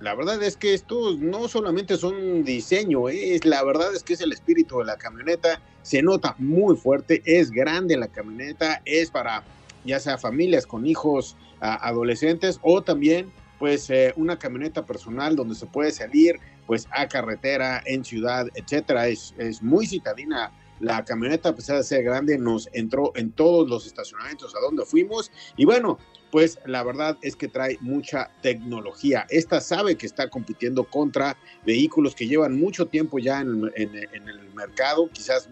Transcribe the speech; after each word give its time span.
La 0.00 0.14
verdad 0.14 0.40
es 0.42 0.56
que 0.56 0.74
estos 0.74 1.18
no 1.18 1.48
solamente 1.48 1.96
son 1.96 2.44
diseño, 2.44 3.08
es 3.08 3.44
la 3.44 3.64
verdad 3.64 3.92
es 3.94 4.04
que 4.04 4.12
es 4.12 4.20
el 4.20 4.32
espíritu 4.32 4.78
de 4.78 4.84
la 4.84 4.96
camioneta. 4.96 5.60
Se 5.82 6.02
nota 6.02 6.36
muy 6.38 6.76
fuerte, 6.76 7.20
es 7.24 7.50
grande 7.50 7.96
la 7.96 8.06
camioneta, 8.06 8.80
es 8.84 9.10
para 9.10 9.42
ya 9.84 9.98
sea 9.98 10.18
familias 10.18 10.66
con 10.66 10.86
hijos 10.86 11.36
adolescentes 11.60 12.60
o 12.62 12.82
también 12.82 13.32
pues 13.58 13.90
eh, 13.90 14.12
una 14.16 14.38
camioneta 14.38 14.86
personal 14.86 15.34
donde 15.34 15.56
se 15.56 15.66
puede 15.66 15.90
salir 15.90 16.38
pues 16.66 16.86
a 16.92 17.08
carretera, 17.08 17.82
en 17.84 18.04
ciudad, 18.04 18.46
etcétera. 18.54 19.08
Es, 19.08 19.34
es 19.36 19.62
muy 19.62 19.86
citadina 19.86 20.52
la 20.80 21.04
camioneta, 21.04 21.48
a 21.48 21.54
pesar 21.54 21.78
de 21.78 21.82
ser 21.82 22.04
grande, 22.04 22.38
nos 22.38 22.68
entró 22.72 23.12
en 23.16 23.32
todos 23.32 23.68
los 23.68 23.86
estacionamientos 23.86 24.54
a 24.54 24.60
donde 24.60 24.84
fuimos. 24.84 25.32
Y 25.56 25.64
bueno, 25.64 25.98
pues 26.30 26.58
la 26.66 26.82
verdad 26.82 27.16
es 27.22 27.36
que 27.36 27.48
trae 27.48 27.78
mucha 27.80 28.30
tecnología. 28.42 29.26
Esta 29.30 29.60
sabe 29.60 29.96
que 29.96 30.06
está 30.06 30.28
compitiendo 30.28 30.84
contra 30.84 31.36
vehículos 31.64 32.14
que 32.14 32.26
llevan 32.26 32.58
mucho 32.58 32.86
tiempo 32.86 33.18
ya 33.18 33.40
en, 33.40 33.70
en 33.76 34.28
el 34.28 34.40
mercado, 34.54 35.08
quizás 35.12 35.48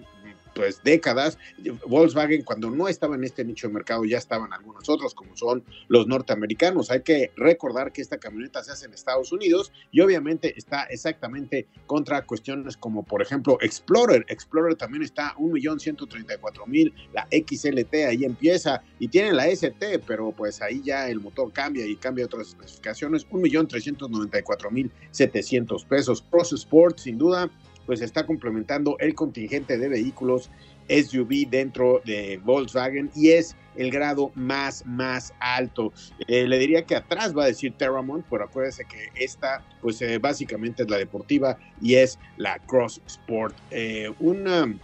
pues 0.57 0.83
décadas. 0.83 1.39
Volkswagen 1.87 2.43
cuando 2.43 2.71
no 2.71 2.89
estaba 2.89 3.15
en 3.15 3.23
este 3.25 3.45
nicho 3.45 3.69
de 3.69 3.75
mercado 3.75 4.07
ya 4.07 4.17
estaban 4.17 4.55
algunos 4.55 4.89
otros 4.89 5.15
como 5.15 5.37
son 5.37 5.63
los 5.89 6.07
norteamericanos. 6.07 6.91
Hay 6.91 7.03
que 7.03 7.33
recordar 7.37 7.93
que 7.93 8.01
esta 8.01 8.17
camioneta 8.19 8.65
se 8.65 8.73
hace 8.73 8.87
en 8.87 8.95
Estados 8.95 9.33
Unidos 9.33 9.71
y 9.93 10.01
obviamente 10.01 10.55
está 10.57 10.85
exactamente 10.85 11.67
contra 11.87 12.25
cuestiones 12.25 12.79
como 12.79 13.05
por 13.05 13.21
ejemplo 13.21 13.59
Explorer. 13.61 14.25
Explorer 14.29 14.77
también 14.77 15.03
está 15.03 15.35
1.134.000, 15.37 16.95
la 17.13 17.29
XLT 17.31 17.95
ahí 18.09 18.25
empieza 18.25 18.83
y 18.99 19.09
tiene 19.09 19.35
la 19.35 19.49
ST, 19.49 19.99
pero 20.07 20.33
pues 20.33 20.63
ahí 20.63 20.81
ya 20.83 21.11
el 21.11 21.21
motor 21.21 21.53
cambia 21.53 21.85
y 21.87 21.97
cambia 21.97 22.25
otras 22.25 22.49
especificaciones, 22.49 23.29
1.394.700 23.29 25.87
pesos. 25.87 26.25
Cross 26.31 26.55
Sport 26.55 26.99
sin 26.99 27.19
duda 27.19 27.51
pues 27.87 28.03
está 28.03 28.27
complementando 28.27 28.97
el 28.99 29.15
contingente 29.15 29.79
de 29.79 29.89
vehículos 29.89 30.51
SUV 30.89 31.49
dentro 31.49 32.01
de 32.05 32.41
Volkswagen 32.45 33.11
y 33.15 33.31
es 33.31 33.57
el 33.77 33.91
grado 33.91 34.33
más, 34.35 34.85
más 34.87 35.33
alto. 35.39 35.93
Eh, 36.29 36.47
le 36.47 36.59
diría 36.59 36.85
que 36.85 36.97
atrás 36.97 37.37
va 37.37 37.45
a 37.45 37.47
decir 37.47 37.75
Terramont, 37.77 38.25
pero 38.31 38.45
acuérdese 38.45 38.85
que 38.85 39.11
esta, 39.15 39.63
pues 39.81 40.01
eh, 40.03 40.19
básicamente 40.19 40.83
es 40.83 40.91
la 40.91 40.97
deportiva 40.97 41.59
y 41.81 41.97
es 41.97 42.19
la 42.37 42.59
Cross 42.61 43.03
Sport. 43.07 43.57
Eh, 43.71 44.13
un 44.21 44.49
um, 44.49 44.79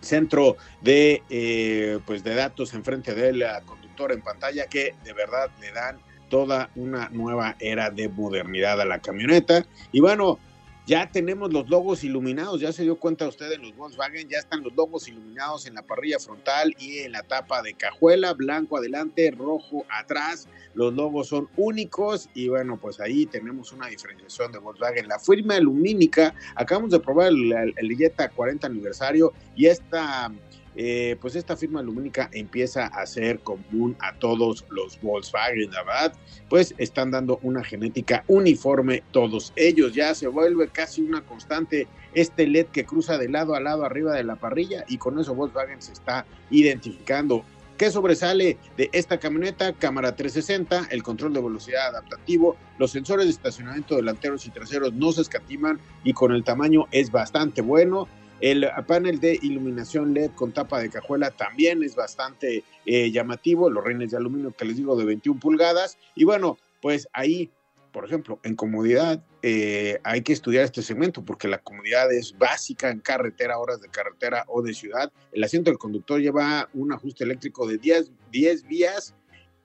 centro 0.00 0.56
de, 0.80 2.00
pues 2.06 2.24
de 2.24 2.34
datos 2.34 2.74
enfrente 2.74 3.14
del 3.14 3.44
conductor 3.66 4.12
en 4.12 4.20
pantalla 4.20 4.66
que 4.66 4.94
de 5.04 5.12
verdad 5.12 5.50
le 5.60 5.70
dan 5.72 5.98
toda 6.28 6.70
una 6.76 7.08
nueva 7.10 7.56
era 7.60 7.90
de 7.90 8.08
modernidad 8.08 8.80
a 8.80 8.86
la 8.86 9.00
camioneta. 9.00 9.66
Y 9.92 10.00
bueno, 10.00 10.38
ya 10.86 11.08
tenemos 11.10 11.52
los 11.52 11.68
logos 11.70 12.02
iluminados, 12.02 12.60
ya 12.60 12.72
se 12.72 12.82
dio 12.82 12.96
cuenta 12.96 13.28
usted 13.28 13.52
en 13.52 13.62
los 13.62 13.76
Volkswagen, 13.76 14.28
ya 14.28 14.38
están 14.38 14.62
los 14.62 14.74
logos 14.74 15.06
iluminados 15.06 15.66
en 15.66 15.74
la 15.74 15.82
parrilla 15.82 16.18
frontal 16.18 16.74
y 16.78 16.98
en 16.98 17.12
la 17.12 17.22
tapa 17.22 17.62
de 17.62 17.74
cajuela, 17.74 18.32
blanco 18.34 18.76
adelante, 18.76 19.30
rojo 19.30 19.84
atrás. 19.88 20.48
Los 20.74 20.92
logos 20.94 21.28
son 21.28 21.48
únicos 21.56 22.28
y 22.34 22.48
bueno, 22.48 22.78
pues 22.78 22.98
ahí 22.98 23.26
tenemos 23.26 23.72
una 23.72 23.86
diferenciación 23.86 24.50
de 24.50 24.58
Volkswagen. 24.58 25.06
La 25.06 25.20
firma 25.20 25.58
lumínica, 25.60 26.34
acabamos 26.56 26.90
de 26.90 27.00
probar 27.00 27.28
el, 27.28 27.52
el, 27.76 28.12
40 28.34 28.66
aniversario 28.66 29.32
y 29.54 29.66
esta 29.66 30.32
eh, 30.76 31.16
pues 31.20 31.36
esta 31.36 31.56
firma 31.56 31.82
lumínica 31.82 32.30
empieza 32.32 32.86
a 32.86 33.06
ser 33.06 33.40
común 33.40 33.96
a 34.00 34.14
todos 34.14 34.64
los 34.70 35.00
Volkswagen, 35.00 35.70
verdad, 35.70 36.14
pues 36.48 36.74
están 36.78 37.10
dando 37.10 37.38
una 37.42 37.62
genética 37.62 38.24
uniforme 38.28 39.02
todos 39.10 39.52
ellos, 39.56 39.94
ya 39.94 40.14
se 40.14 40.28
vuelve 40.28 40.68
casi 40.68 41.02
una 41.02 41.22
constante 41.22 41.88
este 42.14 42.46
LED 42.46 42.66
que 42.66 42.84
cruza 42.84 43.18
de 43.18 43.28
lado 43.28 43.54
a 43.54 43.60
lado 43.60 43.84
arriba 43.84 44.14
de 44.14 44.24
la 44.24 44.36
parrilla 44.36 44.84
y 44.88 44.98
con 44.98 45.18
eso 45.18 45.34
Volkswagen 45.34 45.80
se 45.82 45.92
está 45.92 46.26
identificando. 46.50 47.44
¿Qué 47.82 47.90
sobresale 47.90 48.58
de 48.76 48.90
esta 48.92 49.18
camioneta? 49.18 49.72
Cámara 49.72 50.14
360, 50.14 50.88
el 50.90 51.02
control 51.02 51.32
de 51.32 51.42
velocidad 51.42 51.88
adaptativo, 51.88 52.56
los 52.78 52.92
sensores 52.92 53.26
de 53.26 53.32
estacionamiento 53.32 53.96
delanteros 53.96 54.46
y 54.46 54.50
traseros 54.50 54.92
no 54.92 55.10
se 55.10 55.22
escatiman 55.22 55.80
y 56.04 56.12
con 56.12 56.32
el 56.32 56.44
tamaño 56.44 56.86
es 56.92 57.10
bastante 57.10 57.60
bueno. 57.60 58.06
El 58.42 58.68
panel 58.88 59.20
de 59.20 59.38
iluminación 59.40 60.14
LED 60.14 60.32
con 60.32 60.50
tapa 60.50 60.80
de 60.80 60.90
cajuela 60.90 61.30
también 61.30 61.84
es 61.84 61.94
bastante 61.94 62.64
eh, 62.84 63.12
llamativo, 63.12 63.70
los 63.70 63.84
reines 63.84 64.10
de 64.10 64.16
aluminio 64.16 64.50
que 64.50 64.64
les 64.64 64.76
digo 64.76 64.96
de 64.96 65.04
21 65.04 65.38
pulgadas. 65.38 65.96
Y 66.16 66.24
bueno, 66.24 66.58
pues 66.80 67.06
ahí, 67.12 67.52
por 67.92 68.04
ejemplo, 68.04 68.40
en 68.42 68.56
comodidad 68.56 69.24
eh, 69.42 70.00
hay 70.02 70.22
que 70.22 70.32
estudiar 70.32 70.64
este 70.64 70.82
segmento 70.82 71.24
porque 71.24 71.46
la 71.46 71.58
comodidad 71.58 72.12
es 72.12 72.36
básica 72.36 72.90
en 72.90 72.98
carretera, 72.98 73.60
horas 73.60 73.80
de 73.80 73.88
carretera 73.88 74.44
o 74.48 74.60
de 74.60 74.74
ciudad. 74.74 75.12
El 75.30 75.44
asiento 75.44 75.70
del 75.70 75.78
conductor 75.78 76.20
lleva 76.20 76.68
un 76.74 76.92
ajuste 76.92 77.22
eléctrico 77.22 77.68
de 77.68 77.78
10, 77.78 78.10
10 78.32 78.66
vías 78.66 79.14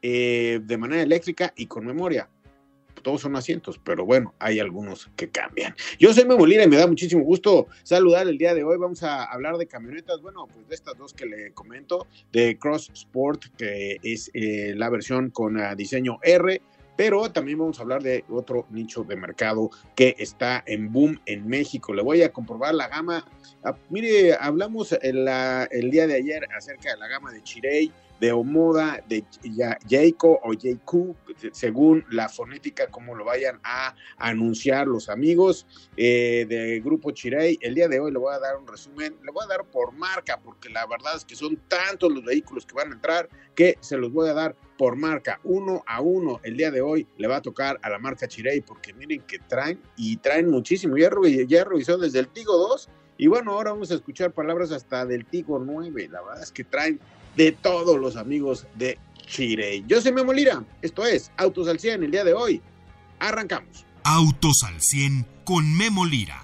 eh, 0.04 0.60
de 0.64 0.78
manera 0.78 1.02
eléctrica 1.02 1.52
y 1.58 1.66
con 1.66 1.84
memoria 1.84 2.30
todos 3.02 3.22
son 3.22 3.36
asientos, 3.36 3.80
pero 3.84 4.06
bueno, 4.06 4.34
hay 4.40 4.60
algunos 4.60 5.10
que 5.16 5.30
cambian. 5.30 5.76
Yo 6.00 6.14
soy 6.14 6.26
Memo 6.26 6.46
Lira 6.46 6.64
y 6.64 6.68
me 6.68 6.78
da 6.78 6.88
muchísimo 6.88 7.24
gusto 7.24 7.68
saludar 7.84 8.28
el 8.28 8.38
día 8.38 8.54
de 8.54 8.64
hoy. 8.64 8.78
Vamos 8.78 9.04
a 9.04 9.24
hablar 9.24 9.58
de 9.58 9.68
camionetas, 9.68 10.22
bueno, 10.22 10.48
pues 10.48 10.68
de 10.68 10.76
estas 10.76 10.98
dos 10.98 11.14
que 11.14 11.26
le 11.26 11.52
comento, 11.54 12.08
de 12.32 12.58
Cross 12.58 12.92
Sport, 12.94 13.46
que 13.58 13.98
es 14.04 14.32
eh, 14.34 14.74
la 14.76 14.90
versión 14.90 15.30
con 15.30 15.58
uh, 15.58 15.76
diseño 15.76 16.20
R, 16.24 16.62
pero 16.98 17.32
también 17.32 17.60
vamos 17.60 17.80
a 17.80 17.84
hablar 17.84 18.02
de 18.02 18.26
otro 18.28 18.66
nicho 18.72 19.04
de 19.04 19.16
mercado 19.16 19.70
que 19.96 20.16
está 20.18 20.64
en 20.66 20.92
boom 20.92 21.22
en 21.28 21.48
México. 21.48 21.94
Le 21.94 22.02
voy 22.02 22.24
a 22.24 22.34
comprobar 22.34 22.74
la 22.74 22.88
gama. 22.88 23.24
Ah, 23.64 23.76
mire, 23.90 24.34
hablamos 24.34 24.92
el, 24.94 25.28
el, 25.72 25.92
día 25.92 26.08
de 26.08 26.16
ayer 26.16 26.48
acerca 26.58 26.92
de 26.92 26.98
la 26.98 27.08
gama 27.08 27.32
de 27.32 27.44
Chirey, 27.44 27.92
de 28.20 28.32
Omoda, 28.32 29.04
de 29.08 29.24
Jaco 29.90 30.40
o 30.44 30.54
Jaiku, 30.60 31.16
según 31.52 32.06
la 32.10 32.30
fonética, 32.30 32.88
como 32.88 33.16
lo 33.16 33.26
vayan 33.26 33.60
a 33.64 33.96
anunciar 34.18 34.88
los 34.88 35.10
amigos 35.10 35.68
eh, 35.96 36.46
de 36.48 36.80
Grupo 36.80 37.12
Chirey. 37.12 37.60
El 37.62 37.76
día 37.76 37.88
de 37.88 38.00
hoy 38.00 38.12
le 38.12 38.20
voy 38.20 38.34
a 38.34 38.40
dar 38.40 38.58
un 38.58 38.68
resumen, 38.68 39.16
le 39.24 39.32
voy 39.32 39.44
a 39.44 39.48
dar 39.48 39.66
por 39.66 39.94
marca, 39.94 40.40
porque 40.40 40.70
la 40.70 40.86
verdad 40.88 41.16
es 41.16 41.26
que 41.26 41.36
son 41.36 41.58
tantos 41.68 42.12
los 42.12 42.24
vehículos 42.24 42.66
que 42.66 42.74
van 42.74 42.92
a 42.92 42.96
entrar 42.96 43.30
que 43.56 43.78
se 43.80 43.98
los 43.98 44.12
voy 44.12 44.30
a 44.30 44.34
dar 44.34 44.56
por 44.78 44.96
marca, 44.96 45.40
uno 45.44 45.84
a 45.88 46.02
uno. 46.02 46.40
El 46.44 46.58
día 46.58 46.72
de 46.72 46.82
hoy 46.82 47.08
le 47.18 47.28
va 47.28 47.38
a 47.38 47.42
tocar 47.42 47.80
a 47.82 47.90
la 47.90 48.00
marca 48.00 48.28
Chirey, 48.28 48.62
porque 48.62 48.94
miren 48.94 49.22
que 49.22 49.40
traen 49.40 49.82
y 49.96 50.18
traen 50.18 50.50
muchísimo. 50.50 50.98
Ya, 50.98 51.10
ya 51.48 51.64
revisó 51.64 51.98
desde 51.98 52.20
el 52.20 52.28
Tigo 52.28 52.58
2 52.58 52.90
y 53.18 53.28
bueno, 53.28 53.54
ahora 53.54 53.72
vamos 53.72 53.90
a 53.90 53.96
escuchar 53.96 54.32
palabras 54.32 54.72
hasta 54.72 55.06
del 55.06 55.26
Tigo 55.26 55.58
9. 55.60 56.10
La 56.12 56.22
verdad 56.22 56.44
es 56.44 56.52
que 56.52 56.64
traen 56.64 57.00
de 57.38 57.52
todos 57.52 58.00
los 58.00 58.16
amigos 58.16 58.66
de 58.76 58.98
Chirey. 59.28 59.86
Yo 59.88 60.02
soy 60.02 60.12
Memo 60.12 60.34
Lira. 60.34 60.66
Esto 60.82 61.06
es 61.06 61.32
Autos 61.38 61.68
al 61.68 61.80
100 61.80 62.04
el 62.04 62.12
día 62.12 62.24
de 62.24 62.34
hoy. 62.34 62.62
Arrancamos. 63.20 63.86
Autos 64.04 64.64
al 64.66 64.82
100 64.82 65.26
con 65.46 65.78
Memo 65.78 66.04
Lira. 66.04 66.44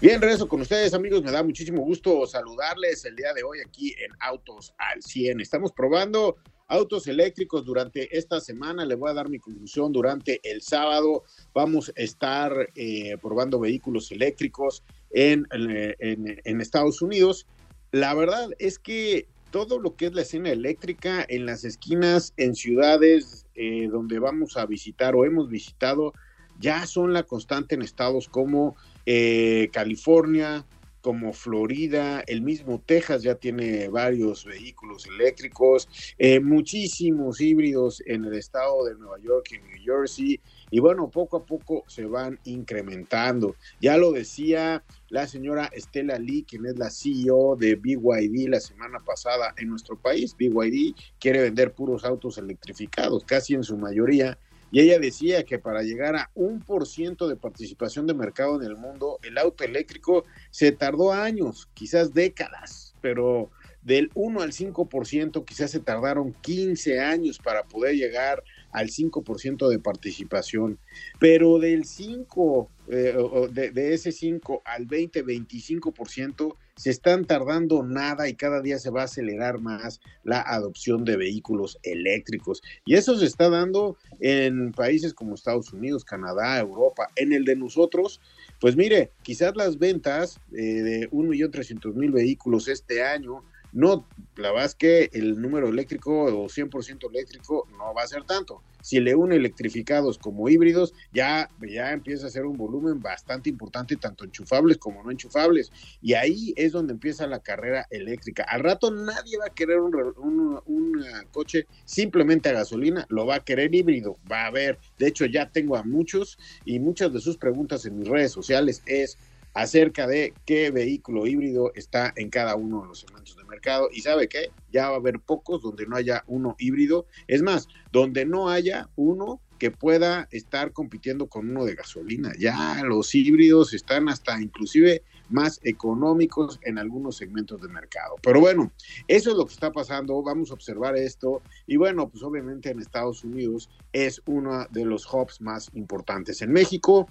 Bien, 0.00 0.20
regreso 0.20 0.46
con 0.46 0.60
ustedes, 0.60 0.94
amigos. 0.94 1.22
Me 1.22 1.32
da 1.32 1.42
muchísimo 1.42 1.82
gusto 1.82 2.26
saludarles 2.26 3.04
el 3.04 3.16
día 3.16 3.32
de 3.34 3.42
hoy 3.42 3.58
aquí 3.66 3.90
en 3.98 4.12
Autos 4.20 4.72
al 4.78 5.02
100. 5.02 5.40
Estamos 5.40 5.72
probando 5.72 6.36
autos 6.68 7.06
eléctricos 7.06 7.64
durante 7.64 8.16
esta 8.16 8.40
semana. 8.40 8.84
Le 8.84 8.94
voy 8.94 9.10
a 9.10 9.14
dar 9.14 9.28
mi 9.28 9.38
conclusión 9.38 9.92
durante 9.92 10.40
el 10.44 10.62
sábado. 10.62 11.24
Vamos 11.54 11.92
a 11.96 12.00
estar 12.00 12.70
eh, 12.74 13.16
probando 13.20 13.58
vehículos 13.58 14.12
eléctricos 14.12 14.82
en, 15.10 15.46
en, 15.50 16.60
Estados 16.60 17.02
Unidos. 17.02 17.46
La 17.92 18.14
verdad 18.14 18.50
es 18.58 18.78
que 18.78 19.26
todo 19.50 19.78
lo 19.78 19.96
que 19.96 20.06
es 20.06 20.14
la 20.14 20.22
escena 20.22 20.50
eléctrica 20.50 21.24
en 21.28 21.46
las 21.46 21.64
esquinas, 21.64 22.34
en 22.36 22.54
ciudades 22.54 23.46
eh, 23.54 23.88
donde 23.90 24.18
vamos 24.18 24.56
a 24.56 24.66
visitar 24.66 25.14
o 25.14 25.24
hemos 25.24 25.48
visitado, 25.48 26.12
ya 26.58 26.86
son 26.86 27.12
la 27.12 27.22
constante 27.22 27.74
en 27.74 27.82
estados 27.82 28.28
como 28.28 28.76
eh, 29.06 29.68
California, 29.72 30.66
como 31.06 31.32
Florida, 31.32 32.24
el 32.26 32.42
mismo 32.42 32.82
Texas 32.84 33.22
ya 33.22 33.36
tiene 33.36 33.86
varios 33.86 34.44
vehículos 34.44 35.06
eléctricos, 35.06 35.88
eh, 36.18 36.40
muchísimos 36.40 37.40
híbridos 37.40 38.02
en 38.06 38.24
el 38.24 38.34
estado 38.34 38.84
de 38.86 38.96
Nueva 38.96 39.16
York 39.20 39.46
y 39.52 39.58
New 39.58 39.78
Jersey, 39.84 40.40
y 40.68 40.80
bueno, 40.80 41.08
poco 41.08 41.36
a 41.36 41.46
poco 41.46 41.84
se 41.86 42.06
van 42.06 42.40
incrementando. 42.42 43.54
Ya 43.80 43.96
lo 43.96 44.10
decía 44.10 44.82
la 45.08 45.28
señora 45.28 45.70
Estela 45.72 46.18
Lee, 46.18 46.44
quien 46.44 46.66
es 46.66 46.76
la 46.76 46.90
CEO 46.90 47.54
de 47.54 47.76
BYD 47.76 48.48
la 48.48 48.58
semana 48.58 48.98
pasada 48.98 49.54
en 49.58 49.68
nuestro 49.68 49.96
país. 49.96 50.34
BYD 50.36 50.96
quiere 51.20 51.40
vender 51.40 51.72
puros 51.72 52.04
autos 52.04 52.36
electrificados, 52.38 53.22
casi 53.24 53.54
en 53.54 53.62
su 53.62 53.76
mayoría 53.76 54.40
y 54.70 54.80
ella 54.80 54.98
decía 54.98 55.44
que 55.44 55.58
para 55.58 55.82
llegar 55.82 56.16
a 56.16 56.30
un 56.34 56.60
por 56.60 56.86
ciento 56.86 57.28
de 57.28 57.36
participación 57.36 58.06
de 58.06 58.14
mercado 58.14 58.60
en 58.60 58.66
el 58.66 58.76
mundo, 58.76 59.18
el 59.22 59.38
auto 59.38 59.64
eléctrico 59.64 60.24
se 60.50 60.72
tardó 60.72 61.12
años, 61.12 61.68
quizás 61.74 62.12
décadas, 62.12 62.94
pero 63.00 63.50
del 63.82 64.10
1 64.14 64.42
al 64.42 64.50
5% 64.50 65.44
quizás 65.44 65.70
se 65.70 65.78
tardaron 65.78 66.34
15 66.40 66.98
años 66.98 67.38
para 67.38 67.62
poder 67.62 67.94
llegar 67.94 68.42
al 68.72 68.88
5% 68.88 69.68
de 69.68 69.78
participación, 69.78 70.78
pero 71.20 71.60
del 71.60 71.84
5, 71.84 72.68
eh, 72.88 73.14
de, 73.52 73.94
ese 73.94 74.12
5 74.12 74.62
al 74.64 74.86
20, 74.86 75.24
25%, 75.24 76.56
se 76.76 76.90
están 76.90 77.24
tardando 77.24 77.82
nada 77.82 78.28
y 78.28 78.34
cada 78.34 78.60
día 78.60 78.78
se 78.78 78.90
va 78.90 79.02
a 79.02 79.04
acelerar 79.04 79.60
más 79.60 80.00
la 80.24 80.40
adopción 80.42 81.04
de 81.04 81.16
vehículos 81.16 81.78
eléctricos. 81.82 82.62
Y 82.84 82.94
eso 82.94 83.16
se 83.16 83.26
está 83.26 83.48
dando 83.48 83.96
en 84.20 84.72
países 84.72 85.14
como 85.14 85.34
Estados 85.34 85.72
Unidos, 85.72 86.04
Canadá, 86.04 86.58
Europa. 86.58 87.08
En 87.16 87.32
el 87.32 87.44
de 87.44 87.56
nosotros, 87.56 88.20
pues 88.60 88.76
mire, 88.76 89.10
quizás 89.22 89.56
las 89.56 89.78
ventas 89.78 90.38
eh, 90.52 90.82
de 90.82 91.10
1.300.000 91.10 92.12
vehículos 92.12 92.68
este 92.68 93.02
año 93.02 93.42
no, 93.72 94.06
la 94.36 94.50
verdad 94.50 94.66
es 94.66 94.74
que 94.74 95.10
el 95.12 95.40
número 95.40 95.68
eléctrico 95.68 96.24
o 96.24 96.46
100% 96.48 97.08
eléctrico 97.10 97.68
no 97.78 97.94
va 97.94 98.02
a 98.02 98.06
ser 98.06 98.24
tanto. 98.24 98.62
Si 98.80 99.00
le 99.00 99.16
une 99.16 99.34
electrificados 99.34 100.16
como 100.16 100.48
híbridos, 100.48 100.94
ya, 101.12 101.50
ya 101.68 101.92
empieza 101.92 102.26
a 102.26 102.30
ser 102.30 102.46
un 102.46 102.56
volumen 102.56 103.00
bastante 103.00 103.50
importante, 103.50 103.96
tanto 103.96 104.24
enchufables 104.24 104.78
como 104.78 105.02
no 105.02 105.10
enchufables. 105.10 105.72
Y 106.00 106.14
ahí 106.14 106.54
es 106.56 106.72
donde 106.72 106.92
empieza 106.92 107.26
la 107.26 107.40
carrera 107.40 107.86
eléctrica. 107.90 108.44
Al 108.44 108.62
rato 108.62 108.92
nadie 108.92 109.38
va 109.38 109.46
a 109.46 109.54
querer 109.54 109.80
un, 109.80 109.94
un, 110.16 110.60
un 110.66 111.04
coche 111.32 111.66
simplemente 111.84 112.48
a 112.48 112.52
gasolina, 112.52 113.06
lo 113.08 113.26
va 113.26 113.36
a 113.36 113.44
querer 113.44 113.74
híbrido, 113.74 114.18
va 114.30 114.44
a 114.44 114.46
haber. 114.46 114.78
De 114.98 115.08
hecho, 115.08 115.26
ya 115.26 115.50
tengo 115.50 115.76
a 115.76 115.82
muchos 115.82 116.38
y 116.64 116.78
muchas 116.78 117.12
de 117.12 117.20
sus 117.20 117.36
preguntas 117.36 117.84
en 117.86 117.98
mis 117.98 118.08
redes 118.08 118.30
sociales 118.30 118.82
es 118.86 119.18
acerca 119.56 120.06
de 120.06 120.34
qué 120.44 120.70
vehículo 120.70 121.26
híbrido 121.26 121.72
está 121.74 122.12
en 122.16 122.28
cada 122.28 122.56
uno 122.56 122.82
de 122.82 122.88
los 122.88 123.00
segmentos 123.00 123.36
de 123.36 123.44
mercado. 123.44 123.88
Y 123.90 124.02
sabe 124.02 124.28
qué, 124.28 124.50
ya 124.70 124.90
va 124.90 124.96
a 124.96 124.98
haber 124.98 125.18
pocos 125.18 125.62
donde 125.62 125.86
no 125.86 125.96
haya 125.96 126.24
uno 126.26 126.56
híbrido. 126.58 127.06
Es 127.26 127.40
más, 127.40 127.66
donde 127.90 128.26
no 128.26 128.50
haya 128.50 128.90
uno 128.96 129.40
que 129.58 129.70
pueda 129.70 130.28
estar 130.30 130.72
compitiendo 130.72 131.28
con 131.28 131.48
uno 131.48 131.64
de 131.64 131.74
gasolina. 131.74 132.32
Ya 132.38 132.82
los 132.84 133.14
híbridos 133.14 133.72
están 133.72 134.10
hasta 134.10 134.38
inclusive 134.42 135.02
más 135.30 135.58
económicos 135.64 136.60
en 136.62 136.76
algunos 136.76 137.16
segmentos 137.16 137.60
de 137.62 137.68
mercado. 137.68 138.16
Pero 138.22 138.40
bueno, 138.40 138.70
eso 139.08 139.30
es 139.30 139.36
lo 139.36 139.46
que 139.46 139.54
está 139.54 139.72
pasando, 139.72 140.22
vamos 140.22 140.50
a 140.50 140.54
observar 140.54 140.96
esto 140.96 141.42
y 141.66 141.76
bueno, 141.76 142.08
pues 142.08 142.22
obviamente 142.22 142.70
en 142.70 142.80
Estados 142.80 143.24
Unidos 143.24 143.70
es 143.92 144.20
uno 144.26 144.66
de 144.70 144.84
los 144.84 145.12
hubs 145.12 145.40
más 145.40 145.70
importantes. 145.74 146.42
En 146.42 146.52
México 146.52 147.08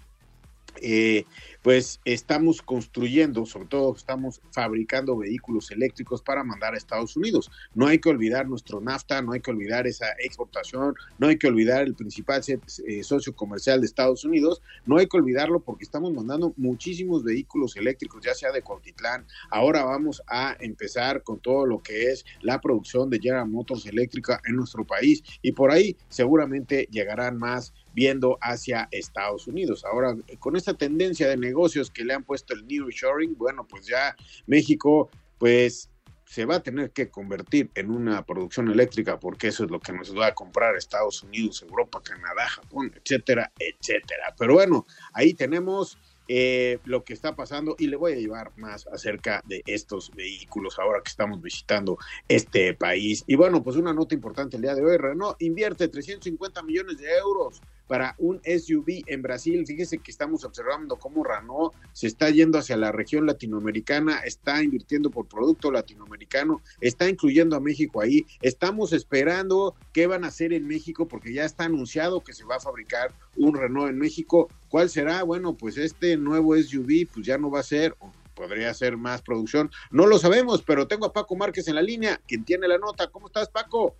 eh, 0.82 1.26
pues 1.62 2.00
estamos 2.06 2.62
construyendo, 2.62 3.46
sobre 3.46 3.68
todo 3.68 3.96
estamos 3.96 4.40
fabricando 4.52 5.18
vehículos 5.18 5.72
eléctricos 5.72 6.22
para 6.22 6.44
mandar 6.44 6.76
a 6.76 6.78
Estados 6.78 7.18
Unidos. 7.18 7.50
No 7.74 7.88
hay 7.88 7.98
que 7.98 8.10
olvidar 8.10 8.48
nuestro 8.48 8.80
NAFTA, 8.82 9.22
no 9.24 9.32
hay 9.32 9.42
que 9.42 9.52
olvidar 9.52 9.88
esa 9.88 10.08
exportación, 10.20 10.94
no 11.18 11.28
hay 11.28 11.38
que 11.38 11.48
olvidar 11.48 11.84
el 11.84 11.96
principal 11.96 12.42
eh, 12.48 13.04
socio 13.04 13.36
comercial 13.36 13.82
de 13.82 13.88
Estados 13.88 14.24
Unidos, 14.26 14.62
no 14.86 14.98
hay 14.98 15.08
que 15.08 15.18
olvidarlo 15.18 15.60
porque 15.60 15.86
estamos 15.86 16.14
mandando 16.14 16.54
muchísimos 16.58 17.24
vehículos 17.24 17.76
eléctricos, 17.76 18.24
ya 18.24 18.36
sea 18.36 18.52
de 18.52 18.62
Cuautitlán. 18.62 19.26
Ahora 19.50 19.84
vamos 19.84 20.22
a 20.28 20.56
empezar 20.60 21.24
con 21.24 21.40
todo 21.40 21.66
lo 21.66 21.82
que 21.82 22.12
es 22.12 22.26
la 22.42 22.62
producción 22.62 23.10
de 23.10 23.20
General 23.20 23.48
Motors 23.48 23.86
eléctrica 23.86 24.40
en 24.48 24.56
nuestro 24.56 24.86
país 24.86 25.24
y 25.42 25.52
por 25.52 25.72
ahí 25.72 25.98
seguramente 26.10 26.88
llegarán 26.92 27.38
más 27.38 27.74
viendo 27.96 28.38
hacia 28.42 28.90
Estados 28.92 29.48
Unidos. 29.48 29.86
Ahora, 29.86 30.16
con 30.40 30.56
esta 30.56 30.74
tendencia 30.74 31.28
de 31.30 31.38
negocios 31.38 31.90
que 31.90 32.04
le 32.04 32.14
han 32.14 32.24
puesto 32.24 32.54
el 32.54 32.68
New 32.68 32.90
Shoring, 32.90 33.36
bueno, 33.38 33.66
pues 33.66 33.88
ya 33.88 34.16
México, 34.46 35.10
pues 35.40 35.90
se 36.26 36.46
va 36.46 36.56
a 36.56 36.64
tener 36.64 36.92
que 36.92 37.10
convertir 37.10 37.70
en 37.76 37.92
una 37.92 38.26
producción 38.26 38.70
eléctrica 38.70 39.20
porque 39.20 39.48
eso 39.48 39.64
es 39.64 39.72
lo 39.72 39.80
que 39.80 39.94
nos 39.94 40.16
va 40.18 40.28
a 40.28 40.34
comprar 40.34 40.76
Estados 40.76 41.24
Unidos, 41.24 41.62
Europa, 41.62 42.02
Canadá, 42.04 42.48
Japón, 42.50 42.92
etcétera, 42.96 43.52
etcétera. 43.58 44.36
Pero 44.38 44.56
bueno, 44.56 44.86
ahí 45.14 45.34
tenemos 45.34 45.98
eh, 46.28 46.80
lo 46.86 47.04
que 47.04 47.14
está 47.14 47.36
pasando 47.36 47.76
y 47.78 47.88
le 47.88 47.96
voy 47.96 48.14
a 48.14 48.18
llevar 48.18 48.52
más 48.58 48.88
acerca 48.88 49.42
de 49.46 49.64
estos 49.66 50.12
vehículos 50.12 50.80
ahora 50.80 51.02
que 51.04 51.10
estamos 51.10 51.42
visitando 51.42 51.98
este 52.28 52.74
país. 52.74 53.24
Y 53.28 53.36
bueno, 53.36 53.64
pues 53.64 53.76
una 53.76 53.94
nota 53.94 54.16
importante 54.16 54.58
el 54.58 54.64
día 54.64 54.76
de 54.76 54.84
hoy, 54.84 54.98
Renault 54.98 55.42
invierte 55.42 55.88
350 55.88 56.64
millones 56.64 56.98
de 56.98 57.16
euros 57.18 57.62
para 57.88 58.16
un 58.18 58.42
SUV 58.44 59.04
en 59.06 59.22
Brasil. 59.22 59.66
Fíjese 59.66 60.00
que 60.00 60.12
estamos 60.12 60.44
observando 60.44 60.98
cómo 60.98 61.24
Renault 61.24 61.74
se 61.94 62.08
está 62.08 62.30
yendo 62.30 62.58
hacia 62.58 62.78
la 62.78 62.92
región 62.92 63.26
latinoamericana, 63.26 64.20
está 64.20 64.64
invirtiendo 64.64 65.10
por 65.10 65.28
producto 65.28 65.72
latinoamericano, 65.72 66.62
está 66.82 67.10
incluyendo 67.10 67.56
a 67.56 67.60
México 67.60 68.02
ahí. 68.02 68.26
Estamos 68.42 68.94
esperando 68.94 69.76
qué 69.94 70.08
van 70.08 70.24
a 70.24 70.28
hacer 70.28 70.54
en 70.54 70.68
México 70.68 71.08
porque 71.08 71.34
ya 71.34 71.46
está 71.46 71.66
anunciado 71.66 72.24
que 72.24 72.34
se 72.34 72.46
va 72.46 72.56
a 72.56 72.60
fabricar 72.60 73.14
un 73.36 73.56
Renault 73.56 73.90
en 73.90 73.98
México. 73.98 74.50
¿Cuál 74.70 74.90
será? 74.90 75.24
Bueno, 75.24 75.56
pues 75.56 75.78
este 75.78 76.18
nuevo 76.18 76.56
SUV 76.56 77.08
pues 77.14 77.26
ya 77.26 77.38
no 77.38 77.50
va 77.50 77.60
a 77.60 77.64
ser 77.64 77.96
podría 78.36 78.74
ser 78.74 78.98
más 78.98 79.22
producción. 79.22 79.72
No 79.92 80.06
lo 80.06 80.20
sabemos, 80.20 80.62
pero 80.62 80.88
tengo 80.88 81.06
a 81.06 81.14
Paco 81.14 81.36
Márquez 81.36 81.68
en 81.70 81.76
la 81.76 81.82
línea, 81.82 82.20
quien 82.28 82.44
tiene 82.44 82.68
la 82.68 82.78
nota. 82.78 83.08
¿Cómo 83.08 83.28
estás, 83.28 83.50
Paco? 83.50 83.96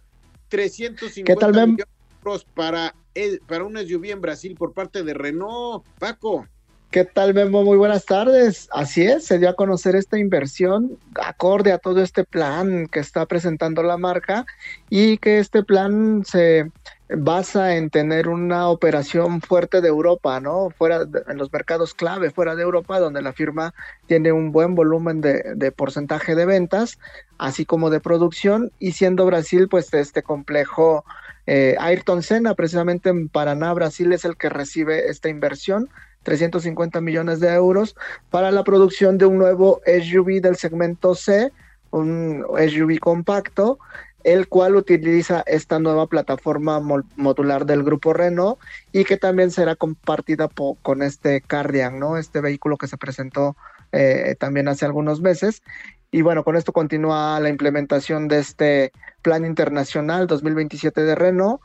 350 0.50 1.34
¿Qué 1.34 1.40
tal, 1.40 1.54
millones 1.54 2.46
para, 2.54 2.96
para 3.48 3.64
un 3.64 3.78
SUV 3.78 4.06
en 4.12 4.22
Brasil 4.22 4.56
por 4.56 4.74
parte 4.74 5.04
de 5.04 5.14
Renault. 5.14 5.86
Paco. 6.00 6.48
¿Qué 6.92 7.04
tal, 7.04 7.34
Memo? 7.34 7.64
Muy 7.64 7.78
buenas 7.78 8.06
tardes. 8.06 8.70
Así 8.72 9.04
es, 9.04 9.26
se 9.26 9.38
dio 9.38 9.50
a 9.50 9.56
conocer 9.56 9.96
esta 9.96 10.18
inversión 10.18 10.98
acorde 11.22 11.72
a 11.72 11.78
todo 11.78 12.02
este 12.02 12.24
plan 12.24 12.88
que 12.88 13.00
está 13.00 13.26
presentando 13.26 13.84
la 13.84 13.98
marca 13.98 14.46
y 14.90 15.18
que 15.18 15.40
este 15.40 15.64
plan 15.64 16.24
se 16.26 16.72
basa 17.10 17.76
en 17.76 17.90
tener 17.90 18.28
una 18.28 18.68
operación 18.70 19.42
fuerte 19.42 19.82
de 19.82 19.90
Europa, 19.90 20.40
¿no? 20.40 20.70
Fuera 20.72 21.06
en 21.28 21.38
los 21.38 21.52
mercados 21.54 21.94
clave 21.94 22.32
fuera 22.32 22.56
de 22.56 22.64
Europa, 22.64 23.00
donde 23.00 23.22
la 23.22 23.34
firma 23.34 23.74
tiene 24.08 24.32
un 24.32 24.52
buen 24.52 24.74
volumen 24.76 25.22
de, 25.22 25.72
porcentaje 25.76 26.36
de 26.36 26.46
ventas, 26.46 26.98
así 27.38 27.66
como 27.66 27.90
de 27.90 28.00
producción, 28.00 28.72
y 28.80 28.94
siendo 28.94 29.26
Brasil, 29.26 29.68
pues 29.70 29.94
este 29.94 30.24
complejo 30.24 31.06
eh, 31.46 31.76
Ayrton 31.80 32.24
Senna, 32.24 32.56
precisamente 32.56 33.10
en 33.10 33.30
Paraná, 33.30 33.72
Brasil, 33.74 34.12
es 34.14 34.26
el 34.26 34.36
que 34.36 34.50
recibe 34.50 35.10
esta 35.10 35.30
inversión. 35.30 35.90
350 36.24 37.02
millones 37.02 37.40
de 37.40 37.54
euros 37.54 37.96
para 38.32 38.50
la 38.50 38.64
producción 38.64 39.20
de 39.20 39.28
un 39.28 39.38
nuevo 39.38 39.82
SUV 39.86 40.42
del 40.42 40.56
segmento 40.56 41.14
C, 41.14 41.52
un 41.92 42.44
SUV 42.58 42.98
compacto, 43.00 43.78
el 44.26 44.48
cual 44.48 44.76
utiliza 44.76 45.44
esta 45.46 45.78
nueva 45.78 46.08
plataforma 46.08 46.80
modular 46.80 47.68
del 47.68 47.84
grupo 47.84 48.12
Renault 48.12 48.58
y 48.92 49.04
que 49.04 49.18
también 49.18 49.52
será 49.52 49.76
compartida 49.76 50.50
con 50.82 51.04
este 51.04 51.42
Cardian, 51.42 52.00
¿no? 52.00 52.18
Este 52.18 52.42
vehículo 52.42 52.78
que 52.78 52.88
se 52.88 52.98
presentó 52.98 53.56
eh, 53.92 54.36
también 54.40 54.68
hace 54.68 54.84
algunos 54.84 55.22
meses. 55.22 55.62
Y 56.10 56.24
bueno, 56.24 56.44
con 56.44 56.56
esto 56.56 56.74
continúa 56.74 57.40
la 57.40 57.50
implementación 57.50 58.28
de 58.28 58.40
este 58.40 58.92
Plan 59.22 59.46
Internacional 59.46 60.26
2027 60.26 61.04
de 61.04 61.14
Renault, 61.14 61.62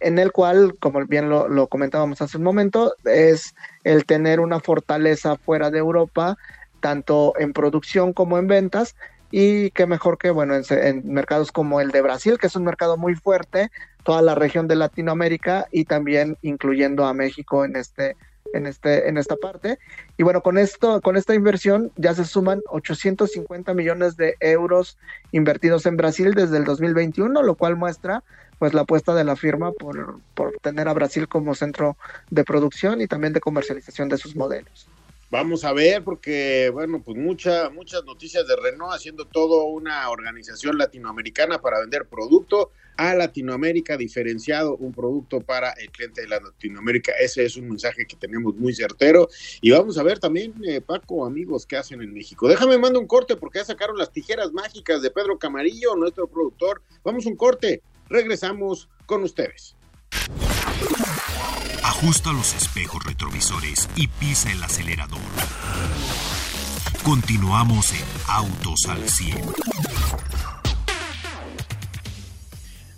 en 0.00 0.18
el 0.18 0.32
cual, 0.32 0.74
como 0.78 1.02
bien 1.06 1.30
lo, 1.30 1.48
lo 1.48 1.66
comentábamos 1.66 2.20
hace 2.20 2.36
un 2.36 2.44
momento, 2.44 2.94
es 3.06 3.54
el 3.84 4.04
tener 4.04 4.40
una 4.40 4.60
fortaleza 4.60 5.36
fuera 5.36 5.70
de 5.70 5.78
Europa, 5.78 6.36
tanto 6.80 7.32
en 7.38 7.54
producción 7.54 8.12
como 8.12 8.36
en 8.36 8.48
ventas, 8.48 8.96
y 9.30 9.70
qué 9.70 9.86
mejor 9.86 10.18
que, 10.18 10.30
bueno, 10.30 10.54
en, 10.54 11.12
mercados 11.12 11.52
como 11.52 11.80
el 11.80 11.90
de 11.90 12.02
Brasil, 12.02 12.38
que 12.38 12.46
es 12.46 12.56
un 12.56 12.64
mercado 12.64 12.96
muy 12.96 13.14
fuerte, 13.14 13.70
toda 14.04 14.22
la 14.22 14.34
región 14.34 14.68
de 14.68 14.76
Latinoamérica 14.76 15.66
y 15.72 15.84
también 15.84 16.38
incluyendo 16.42 17.06
a 17.06 17.14
México 17.14 17.64
en 17.64 17.76
este 17.76 18.16
en 18.54 18.66
este 18.66 19.08
en 19.08 19.18
esta 19.18 19.34
parte. 19.34 19.80
Y 20.16 20.22
bueno 20.22 20.40
con 20.40 20.58
esto 20.58 21.00
con 21.00 21.16
esta 21.16 21.34
inversión 21.34 21.90
ya 21.96 22.14
se 22.14 22.24
suman 22.24 22.62
850 22.68 23.74
millones 23.74 24.16
de 24.16 24.36
euros 24.38 24.96
invertidos 25.32 25.86
en 25.86 25.96
Brasil 25.96 26.34
desde 26.34 26.56
el 26.56 26.64
2021 26.64 27.42
lo 27.42 27.54
cual 27.56 27.74
muestra 27.74 28.22
pues 28.60 28.72
la 28.72 28.82
apuesta 28.82 29.14
de 29.14 29.24
la 29.24 29.34
firma 29.34 29.72
por, 29.72 30.20
por 30.34 30.52
tener 30.62 30.88
a 30.88 30.94
Brasil 30.94 31.26
como 31.26 31.56
centro 31.56 31.96
de 32.30 32.44
producción 32.44 33.00
y 33.00 33.08
también 33.08 33.32
de 33.32 33.40
comercialización 33.40 34.08
de 34.08 34.16
sus 34.16 34.36
modelos 34.36 34.88
Vamos 35.36 35.64
a 35.64 35.74
ver, 35.74 36.02
porque, 36.02 36.70
bueno, 36.72 37.02
pues 37.04 37.14
mucha, 37.14 37.68
muchas 37.68 38.02
noticias 38.04 38.48
de 38.48 38.56
Renault 38.56 38.94
haciendo 38.94 39.26
todo 39.26 39.64
una 39.64 40.08
organización 40.08 40.78
latinoamericana 40.78 41.60
para 41.60 41.78
vender 41.78 42.06
producto 42.06 42.70
a 42.96 43.14
Latinoamérica, 43.14 43.98
diferenciado 43.98 44.78
un 44.78 44.94
producto 44.94 45.42
para 45.42 45.72
el 45.72 45.90
cliente 45.90 46.22
de 46.22 46.28
la 46.28 46.40
Latinoamérica. 46.40 47.12
Ese 47.20 47.44
es 47.44 47.58
un 47.58 47.68
mensaje 47.68 48.06
que 48.06 48.16
tenemos 48.16 48.54
muy 48.54 48.74
certero. 48.74 49.28
Y 49.60 49.72
vamos 49.72 49.98
a 49.98 50.02
ver 50.02 50.18
también, 50.18 50.54
eh, 50.66 50.80
Paco, 50.80 51.26
amigos, 51.26 51.66
qué 51.66 51.76
hacen 51.76 52.00
en 52.00 52.14
México. 52.14 52.48
Déjame 52.48 52.78
mando 52.78 52.98
un 52.98 53.06
corte 53.06 53.36
porque 53.36 53.58
ya 53.58 53.66
sacaron 53.66 53.98
las 53.98 54.10
tijeras 54.10 54.52
mágicas 54.52 55.02
de 55.02 55.10
Pedro 55.10 55.38
Camarillo, 55.38 55.96
nuestro 55.96 56.26
productor. 56.28 56.80
Vamos 57.04 57.26
un 57.26 57.36
corte, 57.36 57.82
regresamos 58.08 58.88
con 59.04 59.22
ustedes. 59.22 59.76
Ajusta 61.82 62.32
los 62.32 62.54
espejos 62.54 63.04
retrovisores 63.04 63.88
y 63.96 64.08
pisa 64.08 64.52
el 64.52 64.62
acelerador. 64.62 65.18
Continuamos 67.02 67.92
en 67.92 68.04
Autos 68.28 68.86
al 68.88 69.08
100. 69.08 69.38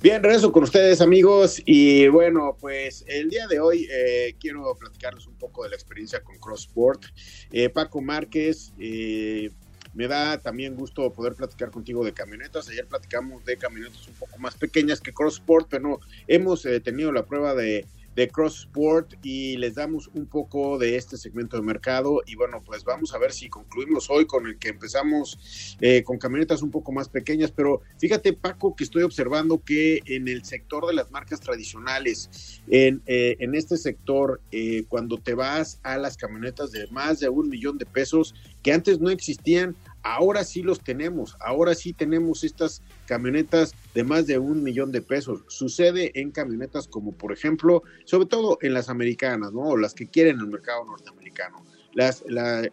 Bien, 0.00 0.22
regreso 0.22 0.52
con 0.52 0.62
ustedes 0.62 1.00
amigos 1.00 1.60
y 1.66 2.06
bueno, 2.06 2.56
pues 2.60 3.04
el 3.08 3.28
día 3.28 3.48
de 3.48 3.58
hoy 3.58 3.88
eh, 3.90 4.36
quiero 4.38 4.76
platicarles 4.78 5.26
un 5.26 5.36
poco 5.36 5.64
de 5.64 5.70
la 5.70 5.74
experiencia 5.74 6.22
con 6.22 6.38
Crossport. 6.38 7.04
Eh, 7.50 7.68
Paco 7.68 8.00
Márquez, 8.00 8.72
eh, 8.78 9.50
me 9.94 10.08
da 10.08 10.40
también 10.40 10.74
gusto 10.74 11.12
poder 11.12 11.34
platicar 11.34 11.70
contigo 11.70 12.04
de 12.04 12.12
camionetas. 12.12 12.68
Ayer 12.68 12.86
platicamos 12.86 13.44
de 13.44 13.56
camionetas 13.56 14.06
un 14.08 14.14
poco 14.14 14.38
más 14.38 14.56
pequeñas 14.56 15.00
que 15.00 15.12
Crossport, 15.12 15.68
pero 15.68 16.00
hemos 16.26 16.62
tenido 16.84 17.12
la 17.12 17.24
prueba 17.24 17.54
de 17.54 17.86
de 18.18 18.26
Cross 18.26 18.62
Sport 18.62 19.14
y 19.22 19.56
les 19.58 19.76
damos 19.76 20.10
un 20.12 20.26
poco 20.26 20.76
de 20.76 20.96
este 20.96 21.16
segmento 21.16 21.56
de 21.56 21.62
mercado. 21.62 22.20
Y 22.26 22.34
bueno, 22.34 22.60
pues 22.66 22.82
vamos 22.82 23.14
a 23.14 23.18
ver 23.18 23.30
si 23.30 23.48
concluimos 23.48 24.10
hoy 24.10 24.26
con 24.26 24.44
el 24.48 24.58
que 24.58 24.70
empezamos 24.70 25.76
eh, 25.80 26.02
con 26.02 26.18
camionetas 26.18 26.60
un 26.62 26.72
poco 26.72 26.90
más 26.90 27.08
pequeñas, 27.08 27.52
pero 27.52 27.80
fíjate 27.96 28.32
Paco 28.32 28.74
que 28.74 28.82
estoy 28.82 29.04
observando 29.04 29.62
que 29.62 30.02
en 30.06 30.26
el 30.26 30.44
sector 30.44 30.88
de 30.88 30.94
las 30.94 31.12
marcas 31.12 31.38
tradicionales, 31.38 32.60
en, 32.66 33.02
eh, 33.06 33.36
en 33.38 33.54
este 33.54 33.76
sector, 33.76 34.40
eh, 34.50 34.82
cuando 34.88 35.18
te 35.18 35.34
vas 35.34 35.78
a 35.84 35.96
las 35.96 36.16
camionetas 36.16 36.72
de 36.72 36.88
más 36.88 37.20
de 37.20 37.28
un 37.28 37.48
millón 37.48 37.78
de 37.78 37.86
pesos 37.86 38.34
que 38.64 38.72
antes 38.72 38.98
no 38.98 39.10
existían, 39.10 39.76
Ahora 40.10 40.42
sí 40.42 40.62
los 40.62 40.80
tenemos, 40.80 41.36
ahora 41.38 41.74
sí 41.74 41.92
tenemos 41.92 42.42
estas 42.42 42.82
camionetas 43.04 43.74
de 43.94 44.04
más 44.04 44.26
de 44.26 44.38
un 44.38 44.62
millón 44.62 44.90
de 44.90 45.02
pesos. 45.02 45.42
Sucede 45.48 46.18
en 46.18 46.30
camionetas 46.30 46.88
como 46.88 47.12
por 47.12 47.30
ejemplo, 47.30 47.82
sobre 48.06 48.26
todo 48.26 48.56
en 48.62 48.72
las 48.72 48.88
americanas, 48.88 49.52
¿no? 49.52 49.60
O 49.60 49.76
las 49.76 49.92
que 49.92 50.06
quieren 50.06 50.38
el 50.40 50.46
mercado 50.46 50.86
norteamericano. 50.86 51.62
Las, 51.92 52.24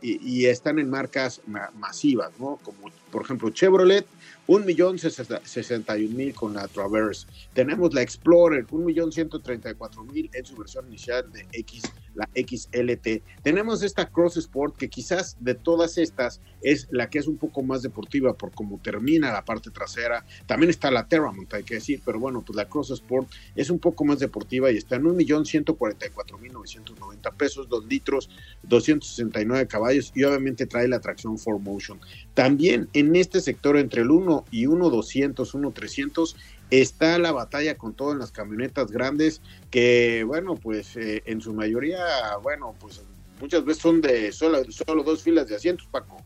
y, 0.01 0.45
están 0.45 0.79
en 0.79 0.89
marcas 0.89 1.41
masivas, 1.77 2.31
¿no? 2.39 2.57
Como 2.63 2.89
por 3.11 3.23
ejemplo 3.23 3.49
Chevrolet, 3.49 4.05
un 4.47 4.65
millón 4.65 4.97
sesenta 4.97 5.97
y 5.97 6.07
mil 6.07 6.33
con 6.33 6.53
la 6.53 6.69
Traverse. 6.69 7.27
Tenemos 7.53 7.93
la 7.93 8.01
Explorer, 8.01 8.65
un 8.71 8.85
millón 8.85 9.11
ciento 9.11 9.41
treinta 9.41 9.69
y 9.71 9.73
cuatro 9.73 10.05
mil 10.05 10.29
en 10.33 10.45
su 10.45 10.55
versión 10.55 10.87
inicial 10.87 11.29
de 11.33 11.45
X 11.51 11.83
la 12.15 12.29
XLT. 12.35 13.23
Tenemos 13.43 13.83
esta 13.83 14.09
Cross 14.09 14.37
Sport 14.37 14.77
que 14.77 14.89
quizás 14.89 15.37
de 15.39 15.53
todas 15.53 15.97
estas 15.97 16.41
es 16.61 16.87
la 16.89 17.09
que 17.09 17.19
es 17.19 17.27
un 17.27 17.37
poco 17.37 17.61
más 17.61 17.81
deportiva 17.83 18.33
por 18.33 18.51
cómo 18.51 18.79
termina 18.81 19.31
la 19.31 19.45
parte 19.45 19.69
trasera. 19.69 20.25
También 20.47 20.69
está 20.69 20.89
la 20.89 21.07
Terramont, 21.07 21.53
hay 21.53 21.63
que 21.63 21.75
decir, 21.75 22.01
pero 22.03 22.19
bueno, 22.19 22.43
pues 22.45 22.55
la 22.55 22.67
Cross 22.67 22.91
Sport 22.91 23.29
es 23.55 23.69
un 23.69 23.79
poco 23.79 24.03
más 24.05 24.19
deportiva 24.19 24.71
y 24.71 24.77
está 24.77 24.95
en 24.95 25.05
un 25.05 25.15
millón 25.15 25.45
ciento 25.45 25.75
cuarenta 25.75 26.07
y 26.07 26.09
cuatro 26.09 26.37
mil 26.37 26.53
novecientos 26.53 26.99
noventa 26.99 27.31
pesos, 27.31 27.69
dos 27.69 27.85
litros, 27.85 28.29
269 28.63 29.67
caballos 29.67 30.11
y 30.15 30.23
obviamente 30.23 30.65
trae 30.65 30.87
la 30.87 30.99
tracción 30.99 31.37
4Motion. 31.37 31.99
También 32.33 32.89
en 32.93 33.15
este 33.15 33.41
sector 33.41 33.77
entre 33.77 34.01
el 34.01 34.11
1 34.11 34.45
y 34.51 34.65
1 34.65 34.89
200, 34.89 35.53
1 35.53 35.71
300 35.71 36.35
está 36.69 37.17
la 37.19 37.31
batalla 37.31 37.77
con 37.77 37.93
todo 37.93 38.11
en 38.11 38.19
las 38.19 38.31
camionetas 38.31 38.91
grandes 38.91 39.41
que, 39.71 40.23
bueno, 40.25 40.55
pues 40.55 40.95
eh, 40.95 41.23
en 41.25 41.41
su 41.41 41.53
mayoría, 41.53 41.99
bueno, 42.41 42.75
pues 42.79 43.01
muchas 43.39 43.63
veces 43.65 43.81
son 43.81 44.01
de 44.01 44.31
solo, 44.31 44.63
solo 44.71 45.03
dos 45.03 45.23
filas 45.23 45.47
de 45.47 45.55
asientos, 45.55 45.87
Paco. 45.91 46.17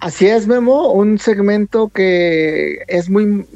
Así 0.00 0.26
es, 0.26 0.46
Memo, 0.46 0.92
un 0.92 1.18
segmento 1.18 1.88
que 1.88 2.82
es 2.88 3.08
muy, 3.08 3.46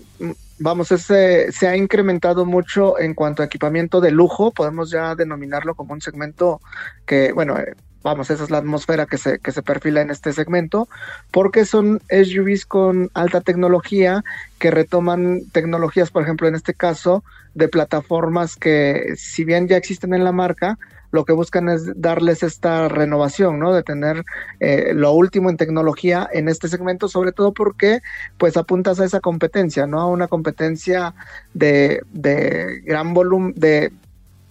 vamos, 0.59 0.88
se 0.88 1.69
ha 1.69 1.76
incrementado 1.76 2.45
mucho 2.45 2.99
en 2.99 3.14
cuanto 3.14 3.43
a 3.43 3.47
equipamiento 3.47 4.00
de 4.00 4.11
lujo, 4.11 4.50
podemos 4.50 4.90
ya 4.90 5.14
denominarlo 5.14 5.75
como 5.75 5.95
un 5.95 6.00
segmento 6.00 6.61
que, 7.07 7.33
bueno, 7.33 7.57
vamos, 8.02 8.30
esa 8.30 8.45
es 8.45 8.50
la 8.50 8.59
atmósfera 8.59 9.07
que 9.07 9.19
se, 9.19 9.38
que 9.38 9.52
se 9.52 9.62
perfila 9.62 10.00
en 10.00 10.11
este 10.11 10.33
segmento, 10.33 10.88
porque 11.30 11.64
son 11.64 12.00
SUVs 12.11 12.66
con 12.66 13.11
alta 13.14 13.40
tecnología 13.40 14.25
que 14.59 14.71
retoman 14.71 15.42
tecnologías, 15.52 16.11
por 16.11 16.23
ejemplo, 16.23 16.49
en 16.49 16.54
este 16.54 16.75
caso, 16.75 17.25
de 17.54 17.69
plataformas 17.69 18.57
que 18.57 19.14
si 19.16 19.45
bien 19.45 19.69
ya 19.69 19.76
existen 19.76 20.14
en 20.14 20.25
la 20.25 20.33
marca, 20.33 20.78
lo 21.12 21.25
que 21.25 21.33
buscan 21.33 21.69
es 21.69 22.00
darles 22.00 22.42
esta 22.42 22.88
renovación, 22.88 23.59
¿no? 23.59 23.73
De 23.73 23.83
tener 23.83 24.25
eh, 24.61 24.92
lo 24.95 25.12
último 25.12 25.50
en 25.50 25.57
tecnología 25.57 26.28
en 26.33 26.49
este 26.49 26.69
segmento, 26.69 27.09
sobre 27.09 27.33
todo 27.33 27.52
porque 27.52 28.00
pues 28.38 28.57
apuntas 28.57 29.00
a 29.00 29.04
esa 29.04 29.21
competencia, 29.21 29.87
¿no? 29.87 30.00
A 30.00 30.07
una 30.07 30.28
competencia 30.28 31.14
de, 31.52 32.02
de 32.12 32.80
gran 32.85 33.12
volumen, 33.12 33.54
de, 33.57 33.92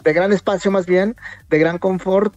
de 0.03 0.13
gran 0.13 0.33
espacio 0.33 0.69
más 0.69 0.85
bien, 0.85 1.15
de 1.49 1.59
gran 1.59 1.77
confort 1.77 2.33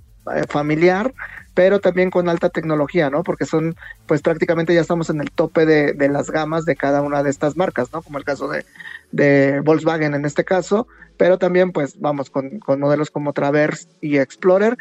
familiar, 0.48 1.12
pero 1.54 1.80
también 1.80 2.10
con 2.10 2.28
alta 2.28 2.48
tecnología, 2.48 3.10
¿no? 3.10 3.22
Porque 3.22 3.44
son, 3.44 3.76
pues 4.06 4.22
prácticamente 4.22 4.74
ya 4.74 4.80
estamos 4.80 5.10
en 5.10 5.20
el 5.20 5.30
tope 5.30 5.66
de, 5.66 6.08
las 6.08 6.30
gamas 6.30 6.64
de 6.64 6.76
cada 6.76 7.02
una 7.02 7.22
de 7.22 7.30
estas 7.30 7.56
marcas, 7.56 7.92
¿no? 7.92 8.02
Como 8.02 8.18
el 8.18 8.24
caso 8.24 8.48
de, 8.48 9.60
Volkswagen 9.60 10.14
en 10.14 10.24
este 10.24 10.44
caso, 10.44 10.86
pero 11.16 11.38
también 11.38 11.72
pues 11.72 12.00
vamos 12.00 12.30
con, 12.30 12.60
modelos 12.78 13.10
como 13.10 13.32
Traverse 13.32 13.88
y 14.00 14.18
Explorer. 14.18 14.76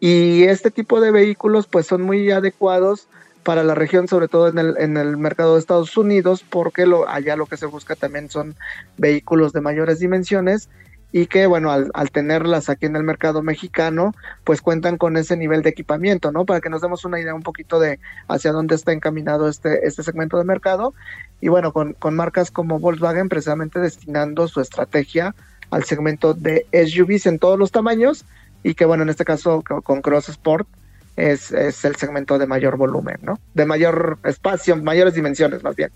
Y 0.00 0.44
este 0.44 0.70
tipo 0.70 1.00
de 1.00 1.10
vehículos 1.10 1.66
pues 1.66 1.86
son 1.86 2.02
muy 2.02 2.30
adecuados 2.30 3.08
para 3.42 3.62
la 3.62 3.74
región, 3.74 4.08
sobre 4.08 4.28
todo 4.28 4.48
en 4.48 4.58
el, 4.58 4.76
en 4.78 4.96
el 4.96 5.16
mercado 5.16 5.54
de 5.54 5.60
Estados 5.60 5.96
Unidos, 5.96 6.44
porque 6.48 6.84
allá 7.06 7.36
lo 7.36 7.46
que 7.46 7.56
se 7.56 7.66
busca 7.66 7.94
también 7.94 8.28
son 8.28 8.56
vehículos 8.96 9.52
de 9.52 9.60
mayores 9.60 10.00
dimensiones 10.00 10.68
y 11.18 11.28
que 11.28 11.46
bueno, 11.46 11.72
al, 11.72 12.10
tenerlas 12.12 12.68
aquí 12.68 12.84
en 12.84 12.94
el 12.94 13.02
mercado 13.02 13.40
mexicano, 13.42 14.14
pues 14.44 14.60
cuentan 14.60 14.98
con 14.98 15.16
ese 15.16 15.34
nivel 15.34 15.62
de 15.62 15.70
equipamiento, 15.70 16.30
¿no? 16.30 16.44
Para 16.44 16.60
que 16.60 16.68
nos 16.68 16.82
demos 16.82 17.06
una 17.06 17.18
idea 17.18 17.34
un 17.34 17.42
poquito 17.42 17.80
de 17.80 18.00
hacia 18.28 18.52
dónde 18.52 18.74
está 18.74 18.92
encaminado 18.92 19.48
este, 19.48 19.86
este 19.86 20.02
segmento 20.02 20.36
de 20.36 20.44
mercado. 20.44 20.92
Y 21.40 21.48
bueno, 21.48 21.72
con, 21.72 21.94
con 21.94 22.14
marcas 22.14 22.50
como 22.50 22.78
Volkswagen 22.80 23.30
precisamente 23.30 23.80
destinando 23.80 24.46
su 24.46 24.60
estrategia 24.60 25.34
al 25.70 25.84
segmento 25.84 26.34
de 26.34 26.66
SUVs 26.70 27.24
en 27.24 27.38
todos 27.38 27.58
los 27.58 27.72
tamaños 27.72 28.26
y 28.62 28.74
que 28.74 28.84
bueno, 28.84 29.02
en 29.04 29.08
este 29.08 29.24
caso 29.24 29.64
con 29.64 30.02
Cross 30.02 30.28
Sport 30.28 30.68
es, 31.16 31.50
es 31.50 31.82
el 31.86 31.96
segmento 31.96 32.38
de 32.38 32.46
mayor 32.46 32.76
volumen, 32.76 33.16
¿no? 33.22 33.40
De 33.54 33.64
mayor 33.64 34.18
espacio, 34.22 34.76
mayores 34.76 35.14
dimensiones 35.14 35.62
más 35.62 35.76
bien 35.76 35.90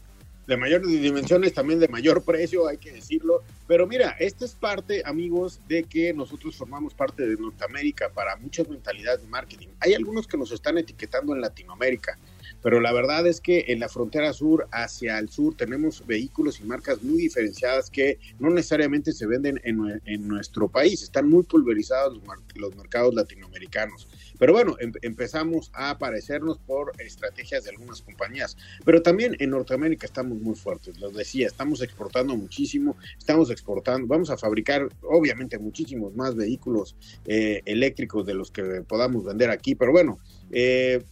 de 0.51 0.57
mayores 0.57 0.89
dimensiones, 0.89 1.55
también 1.55 1.79
de 1.79 1.87
mayor 1.87 2.23
precio, 2.25 2.67
hay 2.67 2.77
que 2.77 2.91
decirlo. 2.91 3.43
Pero 3.71 3.87
mira, 3.87 4.17
esta 4.19 4.45
es 4.45 4.57
parte, 4.57 5.01
amigos, 5.07 5.61
de 5.69 5.85
que 5.85 6.13
nosotros 6.13 6.57
formamos 6.57 6.93
parte 6.93 7.25
de 7.25 7.37
Norteamérica 7.37 8.09
para 8.13 8.35
muchas 8.35 8.69
mentalidades 8.69 9.23
de 9.23 9.29
marketing. 9.29 9.69
Hay 9.79 9.95
algunos 9.95 10.27
que 10.27 10.37
nos 10.37 10.51
están 10.51 10.77
etiquetando 10.77 11.33
en 11.37 11.41
Latinoamérica, 11.41 12.19
pero 12.63 12.81
la 12.81 12.93
verdad 12.93 13.27
es 13.27 13.41
que 13.41 13.67
en 13.69 13.81
la 13.81 13.89
frontera 13.89 14.33
sur 14.33 14.69
hacia 14.73 15.19
el 15.19 15.29
sur 15.29 15.57
tenemos 15.57 16.07
vehículos 16.07 16.61
y 16.61 16.65
marcas 16.65 17.03
muy 17.03 17.19
diferenciadas 17.19 17.91
que 17.91 18.19
no 18.39 18.51
necesariamente 18.51 19.13
se 19.13 19.27
venden 19.27 19.61
en, 19.65 20.29
nuestro 20.29 20.69
país, 20.69 21.03
están 21.03 21.29
muy 21.29 21.43
pulverizados 21.45 22.21
los, 22.55 22.77
mercados 22.77 23.15
latinoamericanos. 23.15 24.09
Pero 24.39 24.53
bueno, 24.53 24.77
em, 24.81 24.93
empezamos 25.03 25.71
a 25.75 25.91
aparecernos 25.91 26.59
por 26.59 26.93
estrategias 27.01 27.65
de 27.65 27.71
algunas 27.71 28.03
compañías. 28.03 28.57
Pero 28.85 29.03
también 29.03 29.37
en 29.39 29.51
Norteamérica 29.51 30.07
estamos 30.07 30.39
muy 30.41 30.55
fuertes, 30.55 30.99
lo 30.99 31.11
decía, 31.11 31.47
estamos 31.47 31.83
exportando 31.83 32.37
muchísimo, 32.37 32.97
estamos 33.19 33.51
exportando, 33.51 34.07
vamos 34.07 34.31
a 34.31 34.37
fabricar 34.37 34.89
obviamente 35.03 35.59
muchísimos 35.59 36.15
más 36.15 36.35
vehículos 36.35 36.97
eh, 37.27 37.63
eléctricos 37.65 38.27
de 38.27 38.35
los 38.35 38.51
que 38.51 38.83
podamos 38.87 39.25
vender 39.25 39.51
aquí, 39.51 39.75
pero 39.75 39.93
bueno, 39.93 40.19
eh, 40.51 41.03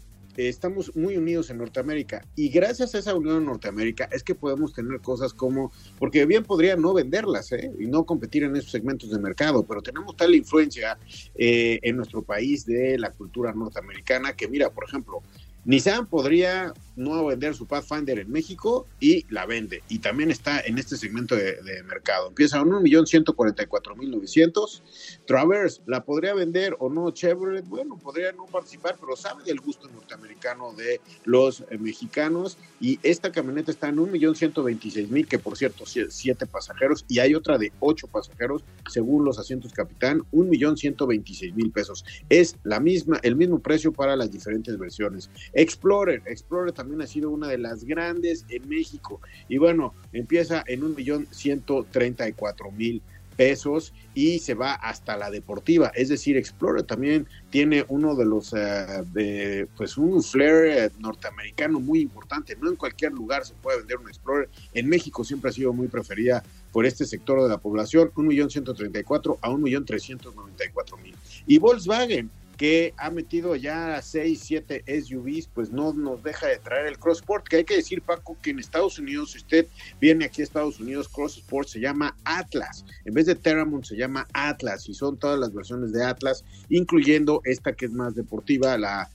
estamos 0.47 0.95
muy 0.95 1.17
unidos 1.17 1.51
en 1.51 1.59
Norteamérica 1.59 2.25
y 2.37 2.49
gracias 2.49 2.95
a 2.95 2.99
esa 2.99 3.15
unión 3.15 3.39
en 3.39 3.47
Norteamérica 3.47 4.09
es 4.13 4.23
que 4.23 4.37
podemos 4.37 4.73
tener 4.73 5.01
cosas 5.01 5.35
como, 5.35 5.73
porque 5.99 6.27
bien 6.27 6.45
podría 6.45 6.77
no 6.77 6.95
venderlas 6.95 7.51
¿eh? 7.51 7.73
y 7.79 7.87
no 7.87 8.05
competir 8.05 8.45
en 8.45 8.55
esos 8.55 8.71
segmentos 8.71 9.11
de 9.11 9.19
mercado, 9.19 9.65
pero 9.65 9.83
tenemos 9.83 10.17
tal 10.17 10.35
influencia 10.35 10.97
eh, 11.35 11.81
en 11.83 11.97
nuestro 11.97 12.23
país 12.23 12.65
de 12.67 12.99
la 12.99 13.11
cultura 13.11 13.53
norteamericana 13.53 14.35
que 14.35 14.47
mira, 14.47 14.71
por 14.71 14.85
ejemplo, 14.85 15.23
Nissan 15.65 16.07
podría 16.07 16.73
no 16.99 17.25
vender 17.25 17.55
su 17.55 17.67
Pathfinder 17.67 18.19
en 18.19 18.31
México 18.31 18.87
y 19.01 19.25
la 19.31 19.47
vende. 19.47 19.83
Y 19.89 20.01
también 20.01 20.31
está 20.31 20.61
en 20.61 20.77
este 20.79 20.97
segmento 20.97 21.35
de, 21.37 21.57
mercado. 21.89 22.29
Empieza 22.29 22.59
en 22.59 22.65
1.144.900. 22.65 24.83
Traverse 25.27 25.81
la 25.87 26.05
podría 26.05 26.35
vender 26.35 26.77
o 26.81 26.91
no 26.91 27.13
Chevrolet. 27.13 27.65
Bueno, 27.67 27.97
podría 27.97 28.33
no 28.33 28.45
participar, 28.47 28.97
pero 29.01 29.15
sabe 29.17 29.45
del 29.45 29.61
gusto 29.61 29.89
norteamericano 29.89 30.73
de 30.73 31.01
los 31.25 31.61
eh, 31.71 31.79
mexicanos. 31.79 32.59
Y 32.81 32.99
esta 33.03 33.31
camioneta 33.31 33.71
está 33.71 33.89
en 33.89 33.99
1.126.000, 33.99 35.27
que 35.27 35.39
por 35.39 35.57
cierto, 35.57 35.85
siete 35.87 36.47
pasajeros. 36.47 37.05
Y 37.09 37.21
hay 37.21 37.35
otra 37.35 37.57
de 37.59 37.73
ocho 37.79 38.09
pasajeros, 38.09 38.65
según 38.91 39.25
los 39.25 39.39
asientos 39.39 39.73
capitán, 39.73 40.25
1.126.000 40.33 41.73
pesos. 41.73 42.05
Es 42.29 42.57
la 42.65 42.81
misma, 42.81 43.21
el 43.23 43.37
mismo 43.37 43.61
precio 43.61 43.93
para 43.93 44.17
las 44.17 44.33
diferentes 44.33 44.77
versiones. 44.77 45.31
Explorer, 45.53 46.23
Explorer 46.27 46.73
también 46.73 46.88
ha 47.01 47.07
sido 47.07 47.31
una 47.31 47.49
de 47.49 47.59
las 47.59 47.85
grandes 47.85 48.45
en 48.49 48.69
México. 48.69 49.21
Y 49.49 49.59
bueno, 49.59 49.95
empieza 50.13 50.65
en 50.67 50.83
un 50.85 50.95
millón 50.95 51.27
ciento 51.31 51.87
treinta 51.91 52.29
y 52.29 52.33
cuatro 52.33 52.71
mil 52.71 53.03
pesos 53.37 53.95
y 54.15 54.41
se 54.41 54.55
va 54.55 54.73
hasta 54.75 55.17
la 55.17 55.31
deportiva. 55.31 55.93
Es 55.95 56.09
decir, 56.09 56.37
Explorer 56.37 56.83
también 56.83 57.29
tiene 57.51 57.85
uno 57.87 58.17
de 58.17 58.25
los, 58.25 58.53
eh, 58.57 59.67
pues 59.77 59.97
un 59.97 60.23
flair 60.25 60.91
norteamericano 60.99 61.79
muy 61.79 62.01
importante. 62.01 62.57
No 62.61 62.69
en 62.69 62.75
cualquier 62.75 63.13
lugar 63.13 63.45
se 63.47 63.55
puede 63.55 63.79
vender 63.79 63.99
un 63.99 64.09
Explorer. 64.09 64.49
En 64.75 64.89
México 64.89 65.23
siempre 65.23 65.51
ha 65.51 65.53
sido 65.53 65.73
muy 65.73 65.87
preferida 65.87 66.43
por 66.73 66.85
este 66.85 67.07
sector 67.07 67.41
de 67.43 67.49
la 67.49 67.59
población, 67.59 68.11
un 68.17 68.27
millón 68.27 68.51
ciento 68.51 68.75
treinta 68.75 68.99
y 68.99 69.05
cuatro 69.05 69.39
a 69.41 69.51
un 69.51 69.63
millón 69.63 69.85
trescientos 69.85 70.35
noventa 70.35 70.65
y 70.65 70.71
cuatro 70.71 70.97
mil. 70.99 71.15
Y 71.47 71.59
Volkswagen 71.59 72.31
que 72.59 72.93
ha 72.97 73.11
metido 73.11 73.55
ya 73.55 74.03
6, 74.03 74.41
7 74.43 74.85
SUVs, 75.03 75.47
pues 75.47 75.71
no 75.71 75.93
nos 75.95 76.23
deja 76.25 76.49
de 76.49 76.59
traer 76.59 76.87
el 76.87 76.99
Cross 76.99 77.21
Sport, 77.21 77.47
que 77.47 77.57
hay 77.59 77.65
que 77.65 77.77
decir, 77.77 78.03
Paco, 78.03 78.37
que 78.43 78.51
en 78.51 78.59
Estados 78.59 78.99
Unidos, 78.99 79.31
si 79.31 79.39
usted 79.39 79.67
viene 80.01 80.25
aquí 80.25 80.43
a 80.43 80.45
Estados 80.45 80.81
Unidos, 80.81 81.09
Cross 81.09 81.39
Sport 81.39 81.69
se 81.69 81.79
llama 81.79 82.17
Atlas, 82.25 82.85
en 83.05 83.15
vez 83.15 83.27
de 83.27 83.37
Terramont 83.37 83.85
se 83.85 83.97
llama 83.97 84.27
Atlas, 84.33 84.89
y 84.89 84.95
son 84.95 85.17
todas 85.17 85.39
las 85.39 85.55
versiones 85.55 85.93
de 85.93 86.05
Atlas, 86.05 86.45
incluyendo 86.69 87.41
esta 87.45 87.73
que 87.73 87.87
es 87.87 87.93
más 87.93 88.17
deportiva, 88.17 88.77
la 88.77 89.09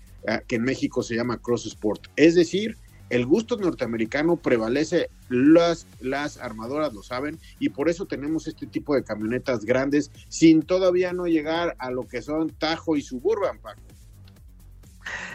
que 0.48 0.56
en 0.56 0.64
México 0.64 1.04
se 1.04 1.16
llama 1.16 1.38
Cross 1.38 1.66
Sport. 1.66 2.08
Es 2.16 2.36
decir, 2.36 2.78
el 3.14 3.28
gusto 3.28 3.58
norteamericano 3.58 4.38
prevalece, 4.38 5.10
las, 5.30 5.86
las 6.02 6.38
armadoras 6.38 6.94
lo 6.94 7.04
saben, 7.04 7.38
y 7.60 7.70
por 7.70 7.88
eso 7.88 8.08
tenemos 8.08 8.48
este 8.48 8.66
tipo 8.66 8.96
de 8.96 9.04
camionetas 9.04 9.66
grandes, 9.66 10.10
sin 10.30 10.64
todavía 10.64 11.14
no 11.14 11.28
llegar 11.28 11.76
a 11.78 11.92
lo 11.92 12.08
que 12.08 12.24
son 12.24 12.50
Tajo 12.50 12.96
y 12.96 13.04
Suburban, 13.04 13.60
Paco. 13.60 13.82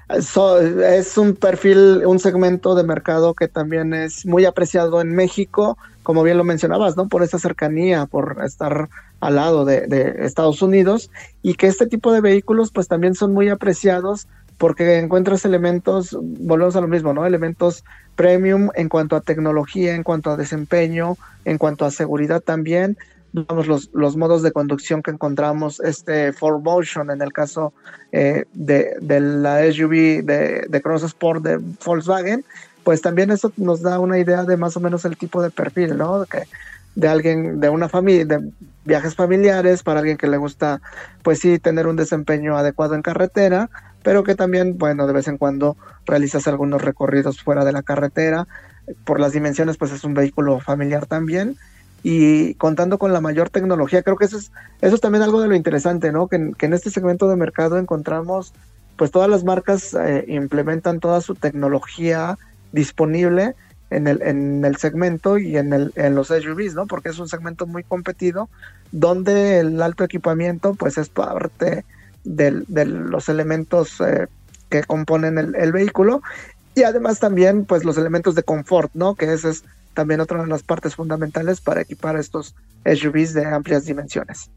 es 0.09 1.17
un 1.17 1.37
perfil, 1.37 2.05
un 2.05 2.19
segmento 2.19 2.75
de 2.75 2.83
mercado 2.83 3.35
que 3.35 3.47
también 3.47 3.95
es 3.95 4.27
muy 4.27 4.45
apreciado 4.45 5.01
en 5.01 5.15
México, 5.15 5.79
como 6.03 6.25
bien 6.25 6.37
lo 6.37 6.43
mencionabas, 6.43 6.97
¿no? 6.97 7.09
Por 7.09 7.23
esa 7.23 7.39
cercanía, 7.39 8.07
por 8.07 8.39
estar 8.45 8.89
al 9.21 9.35
lado 9.37 9.65
de, 9.65 9.87
de 9.87 10.27
Estados 10.27 10.63
Unidos, 10.63 11.13
y 11.43 11.55
que 11.55 11.69
este 11.69 11.87
tipo 11.87 12.13
de 12.13 12.23
vehículos 12.23 12.73
pues 12.73 12.89
también 12.89 13.15
son 13.15 13.33
muy 13.33 13.49
apreciados 13.51 14.27
porque 14.59 14.99
encuentras 14.99 15.45
elementos, 15.45 16.19
volvemos 16.21 16.75
a 16.75 16.81
lo 16.81 16.89
mismo, 16.89 17.15
¿no? 17.15 17.25
Elementos 17.25 17.85
premium 18.17 18.71
en 18.75 18.89
cuanto 18.89 19.15
a 19.15 19.21
tecnología, 19.21 19.95
en 19.95 20.03
cuanto 20.03 20.31
a 20.31 20.37
desempeño, 20.37 21.17
en 21.45 21.57
cuanto 21.59 21.85
a 21.85 21.93
seguridad 21.93 22.41
también. 22.41 22.99
Vamos, 23.33 23.69
los, 23.69 23.91
los 23.93 24.17
modos 24.17 24.43
de 24.43 24.51
conducción 24.51 25.03
que 25.03 25.13
encontramos, 25.13 25.81
este 25.81 26.33
4Motion 26.33 27.13
en 27.13 27.23
el 27.23 27.33
caso 27.33 27.73
eh, 28.11 28.47
de, 28.53 28.97
de, 29.01 29.21
la 29.21 29.61
SUV 29.71 30.25
de, 30.25 30.81
Cross 30.83 31.05
Sport 31.05 31.45
de 31.45 31.59
Volkswagen, 31.85 32.45
pues 32.83 33.01
también 33.01 33.31
eso 33.31 33.53
nos 33.57 33.83
da 33.83 34.01
una 34.01 34.19
idea 34.19 34.45
de 34.45 34.57
más 34.57 34.77
o 34.77 34.81
menos 34.81 35.05
el 35.05 35.17
tipo 35.17 35.41
de 35.43 35.51
perfil, 35.51 35.97
¿no? 35.97 36.25
De 36.95 37.07
alguien, 37.07 37.61
de 37.61 37.69
una 37.69 37.89
familia, 37.89 38.25
de 38.25 38.51
viajes 38.89 39.15
familiares, 39.15 39.83
para 39.85 40.01
alguien 40.01 40.17
que 40.17 40.27
le 40.27 40.39
gusta, 40.39 40.81
pues 41.23 41.39
sí, 41.39 41.59
tener 41.59 41.87
un 41.87 41.95
desempeño 41.95 42.57
adecuado 42.57 42.95
en 42.95 43.03
carretera, 43.03 43.71
pero 44.03 44.25
que 44.25 44.35
también, 44.35 44.79
bueno, 44.79 45.07
de 45.07 45.13
vez 45.13 45.29
en 45.29 45.37
cuando 45.37 45.77
realizas 46.07 46.49
algunos 46.49 46.83
recorridos 46.83 47.43
fuera 47.43 47.65
de 47.65 47.73
la 47.73 47.83
carretera. 47.83 48.49
Por 49.05 49.21
las 49.21 49.33
dimensiones, 49.33 49.77
pues 49.77 49.93
es 49.93 50.03
un 50.05 50.15
vehículo 50.15 50.59
familiar 50.61 51.05
también. 51.05 51.57
Y 52.03 52.55
contando 52.55 52.97
con 52.97 53.13
la 53.13 53.21
mayor 53.21 53.51
tecnología, 53.51 54.03
creo 54.03 54.17
que 54.17 54.25
eso 54.25 54.39
es, 54.39 54.51
eso 54.81 54.95
es 54.95 55.01
también 55.01 55.23
algo 55.23 55.43
de 55.43 55.49
lo 55.49 55.55
interesante, 55.55 56.11
¿no? 56.11 56.27
Que, 56.27 56.37
en 56.37 56.73
este 56.73 56.91
segmento 56.91 57.29
de 57.29 57.37
mercado 57.37 57.77
encontramos, 57.77 58.55
pues 58.97 59.11
todas 59.11 59.29
las 59.29 59.45
marcas 59.45 59.95
eh, 59.95 60.25
implementan 60.29 61.01
toda 61.01 61.21
su 61.21 61.35
tecnología 61.35 62.39
disponible 62.73 63.55
en 63.91 64.07
el, 64.07 64.23
en 64.23 64.65
el 64.65 64.77
segmento 64.77 65.39
y 65.39 65.57
en, 65.57 65.73
el, 65.73 65.93
en 65.97 66.15
los 66.15 66.29
SUVs, 66.29 66.75
¿no? 66.75 66.87
Porque 66.87 67.09
es 67.09 67.19
un 67.19 67.29
segmento 67.29 67.67
muy 67.67 67.83
competido, 67.83 68.49
donde 68.93 69.61
el 69.61 69.81
alto 69.81 70.05
equipamiento, 70.05 70.75
pues 70.75 70.99
es 70.99 71.09
parte 71.09 71.85
de, 72.25 72.65
los 72.85 73.29
elementos 73.29 74.01
eh, 74.01 74.27
que 74.69 74.83
componen 74.83 75.39
el, 75.39 75.73
vehículo 75.73 76.23
y 76.75 76.83
además 76.83 77.21
también 77.21 77.65
pues 77.65 77.85
los 77.85 77.97
elementos 77.97 78.35
de 78.35 78.43
confort, 78.43 78.91
¿no? 78.95 79.15
Que 79.15 79.33
esa 79.33 79.49
es 79.51 79.65
también 79.95 80.21
otra 80.21 80.43
de 80.43 80.49
las 80.49 80.63
partes 80.63 80.95
fundamentales 80.95 81.61
para 81.61 81.81
equipar 81.81 82.17
estos 82.17 82.55
SUVs 82.85 83.33
de 83.35 83.47
amplias 83.47 83.87
dimensiones. 83.87 84.51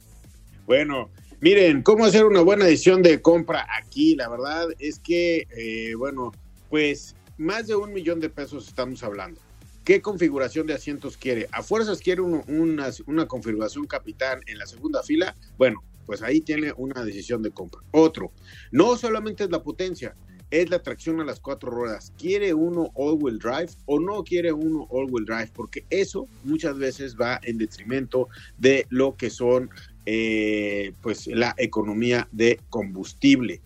Bueno, 0.68 1.10
miren, 1.40 1.82
cómo 1.82 2.06
hacer 2.06 2.26
una 2.26 2.42
buena 2.42 2.66
decisión 2.66 3.02
de 3.02 3.22
compra 3.22 3.66
aquí, 3.80 4.16
la 4.16 4.30
verdad 4.30 4.68
es 4.80 5.00
que, 5.00 5.48
eh, 5.56 5.96
bueno, 5.96 6.32
pues 6.70 7.16
más 7.42 7.66
de 7.68 7.76
un 7.76 7.92
millón 7.92 8.20
de 8.20 8.30
pesos 8.30 8.68
estamos 8.68 9.04
hablando. 9.04 9.42
¿Qué 9.84 10.00
configuración 10.00 10.68
de 10.68 10.76
asientos 10.76 11.18
quiere? 11.18 11.48
¿A 11.52 11.64
fuerzas 11.64 12.00
quiere 12.00 12.22
una, 12.22 12.92
una 13.08 13.28
configuración 13.28 13.88
capitán 13.88 14.42
en 14.46 14.60
la 14.60 14.68
segunda 14.68 15.02
fila? 15.02 15.36
Bueno, 15.58 15.84
pues 16.06 16.22
ahí 16.22 16.42
tiene 16.42 16.72
una 16.78 17.04
decisión 17.04 17.42
de 17.42 17.50
compra. 17.50 17.82
Otro, 17.90 18.32
no 18.72 18.96
solamente 18.96 19.44
es 19.44 19.50
la 19.50 19.64
potencia, 19.64 20.16
es 20.52 20.70
la 20.70 20.84
tracción 20.84 21.20
a 21.20 21.26
las 21.26 21.40
cuatro 21.40 21.72
ruedas. 21.72 22.14
¿Quiere 22.16 22.54
uno 22.54 22.92
all-wheel 22.94 23.40
drive 23.40 23.72
o 23.86 24.00
no 24.00 24.24
quiere 24.24 24.52
uno 24.52 24.88
all-wheel 24.92 25.26
drive? 25.26 25.50
Porque 25.52 25.84
eso 25.90 26.28
muchas 26.44 26.78
veces 26.78 27.16
va 27.20 27.40
en 27.42 27.58
detrimento 27.58 28.28
de 28.60 28.86
lo 28.90 29.16
que 29.16 29.32
son 29.32 29.72
eh, 30.06 30.94
pues 31.02 31.26
la 31.26 31.56
economía 31.58 32.28
de 32.32 32.60
combustible. 32.70 33.62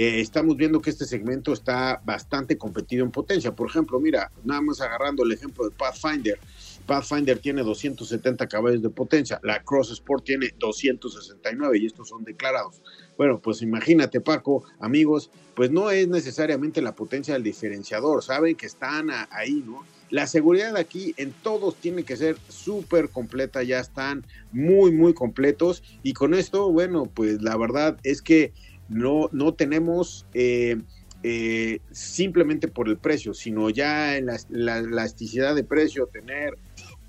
Eh, 0.00 0.20
estamos 0.20 0.56
viendo 0.56 0.80
que 0.80 0.90
este 0.90 1.04
segmento 1.04 1.52
está 1.52 2.00
bastante 2.04 2.56
competido 2.56 3.04
en 3.04 3.10
potencia. 3.10 3.56
Por 3.56 3.68
ejemplo, 3.68 3.98
mira, 3.98 4.30
nada 4.44 4.60
más 4.60 4.80
agarrando 4.80 5.24
el 5.24 5.32
ejemplo 5.32 5.68
de 5.68 5.74
Pathfinder, 5.74 6.38
Pathfinder 6.86 7.36
tiene 7.40 7.64
270 7.64 8.46
caballos 8.46 8.80
de 8.80 8.90
potencia, 8.90 9.40
la 9.42 9.60
Cross 9.60 9.90
Sport 9.90 10.24
tiene 10.24 10.54
269 10.56 11.78
y 11.78 11.86
estos 11.86 12.10
son 12.10 12.22
declarados. 12.22 12.80
Bueno, 13.16 13.40
pues 13.40 13.60
imagínate 13.60 14.20
Paco, 14.20 14.62
amigos, 14.78 15.32
pues 15.56 15.72
no 15.72 15.90
es 15.90 16.06
necesariamente 16.06 16.80
la 16.80 16.94
potencia 16.94 17.34
del 17.34 17.42
diferenciador, 17.42 18.22
saben 18.22 18.54
que 18.54 18.66
están 18.66 19.08
ahí, 19.30 19.64
¿no? 19.66 19.84
La 20.10 20.28
seguridad 20.28 20.76
aquí 20.76 21.12
en 21.16 21.32
todos 21.32 21.74
tiene 21.74 22.04
que 22.04 22.16
ser 22.16 22.36
súper 22.48 23.10
completa, 23.10 23.64
ya 23.64 23.80
están 23.80 24.24
muy, 24.52 24.92
muy 24.92 25.12
completos 25.12 25.82
y 26.04 26.12
con 26.12 26.34
esto, 26.34 26.70
bueno, 26.70 27.10
pues 27.12 27.42
la 27.42 27.56
verdad 27.56 27.98
es 28.04 28.22
que 28.22 28.52
no, 28.88 29.28
no 29.32 29.54
tenemos... 29.54 30.26
Eh, 30.34 30.78
eh, 31.24 31.80
simplemente 31.90 32.68
por 32.68 32.88
el 32.88 32.96
precio, 32.96 33.34
sino 33.34 33.70
ya 33.70 34.16
en 34.16 34.26
la, 34.26 34.78
elasticidad 34.78 35.56
de 35.56 35.64
precio, 35.64 36.06
tener 36.06 36.56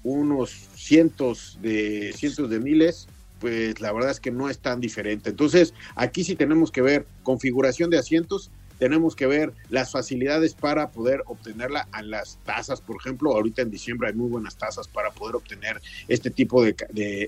unos 0.03 0.49
cientos 0.73 1.59
de 1.61 2.11
cientos 2.15 2.49
de 2.49 2.59
miles, 2.59 3.07
pues 3.39 3.79
la 3.79 3.91
verdad 3.91 4.09
es 4.09 4.19
que 4.19 4.31
no 4.31 4.49
es 4.49 4.57
tan 4.57 4.81
diferente. 4.81 5.29
Entonces, 5.29 5.75
aquí 5.95 6.23
sí 6.23 6.35
tenemos 6.35 6.71
que 6.71 6.81
ver 6.81 7.05
configuración 7.21 7.91
de 7.91 7.99
asientos, 7.99 8.49
tenemos 8.79 9.15
que 9.15 9.27
ver 9.27 9.53
las 9.69 9.91
facilidades 9.91 10.55
para 10.55 10.89
poder 10.89 11.21
obtenerla 11.27 11.87
a 11.91 12.01
las 12.01 12.39
tasas, 12.45 12.81
por 12.81 12.95
ejemplo, 12.95 13.31
ahorita 13.31 13.61
en 13.61 13.69
diciembre 13.69 14.07
hay 14.07 14.15
muy 14.15 14.29
buenas 14.29 14.57
tasas 14.57 14.87
para 14.87 15.11
poder 15.11 15.35
obtener 15.35 15.81
este 16.07 16.31
tipo 16.31 16.63
de, 16.63 16.73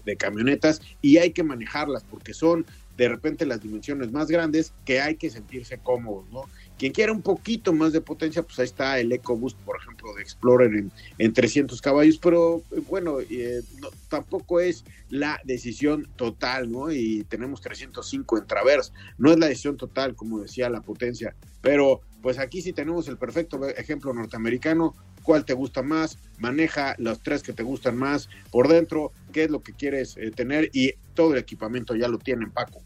de 0.04 0.18
camionetas 0.18 0.82
y 1.02 1.18
hay 1.18 1.32
que 1.32 1.44
manejarlas 1.44 2.04
porque 2.04 2.34
son 2.34 2.66
de 2.98 3.10
repente 3.10 3.46
las 3.46 3.62
dimensiones 3.62 4.12
más 4.12 4.28
grandes 4.28 4.74
que 4.86 5.02
hay 5.02 5.16
que 5.16 5.30
sentirse 5.30 5.78
cómodos, 5.80 6.30
¿no? 6.32 6.44
Quien 6.82 6.94
quiera 6.94 7.12
un 7.12 7.22
poquito 7.22 7.74
más 7.74 7.94
de 7.94 8.02
potencia, 8.02 8.42
pues 8.42 8.58
ahí 8.58 8.66
está 8.66 9.00
el 9.00 9.12
EcoBoost, 9.12 9.56
por 9.60 9.78
ejemplo, 9.78 10.16
de 10.16 10.24
Explorer 10.24 10.74
en, 10.74 10.92
en 11.20 11.32
300 11.32 11.80
caballos, 11.80 12.18
pero 12.18 12.64
eh, 12.72 12.82
bueno, 12.90 13.20
eh, 13.20 13.62
tampoco 14.10 14.60
es 14.60 14.84
la 15.08 15.40
decisión 15.44 16.08
total, 16.16 16.72
¿no? 16.72 16.92
Y 16.92 17.24
tenemos 17.26 17.62
305 17.62 18.40
en 18.40 18.48
Traverse, 18.48 18.94
no 19.20 19.32
es 19.32 19.38
la 19.38 19.46
decisión 19.46 19.78
total, 19.78 20.16
como 20.16 20.40
decía 20.40 20.72
la 20.72 20.82
potencia, 20.82 21.36
pero 21.62 22.02
pues 22.24 22.40
aquí 22.40 22.64
sí 22.64 22.74
tenemos 22.74 23.08
el 23.08 23.18
perfecto 23.18 23.64
ejemplo 23.68 24.12
norteamericano, 24.12 24.96
cuál 25.22 25.46
te 25.46 25.54
gusta 25.54 25.84
más, 25.84 26.18
maneja 26.40 26.96
los 26.98 27.22
tres 27.22 27.44
que 27.44 27.54
te 27.54 27.62
gustan 27.62 27.96
más 27.96 28.28
por 28.50 28.68
dentro, 28.68 29.12
qué 29.32 29.44
es 29.44 29.52
lo 29.52 29.62
que 29.62 29.74
quieres 29.74 30.18
eh, 30.18 30.32
tener 30.32 30.72
y 30.74 30.96
todo 31.14 31.34
el 31.34 31.38
equipamiento 31.38 31.96
ya 31.96 32.08
lo 32.08 32.18
tienen, 32.18 32.50
Paco 32.50 32.82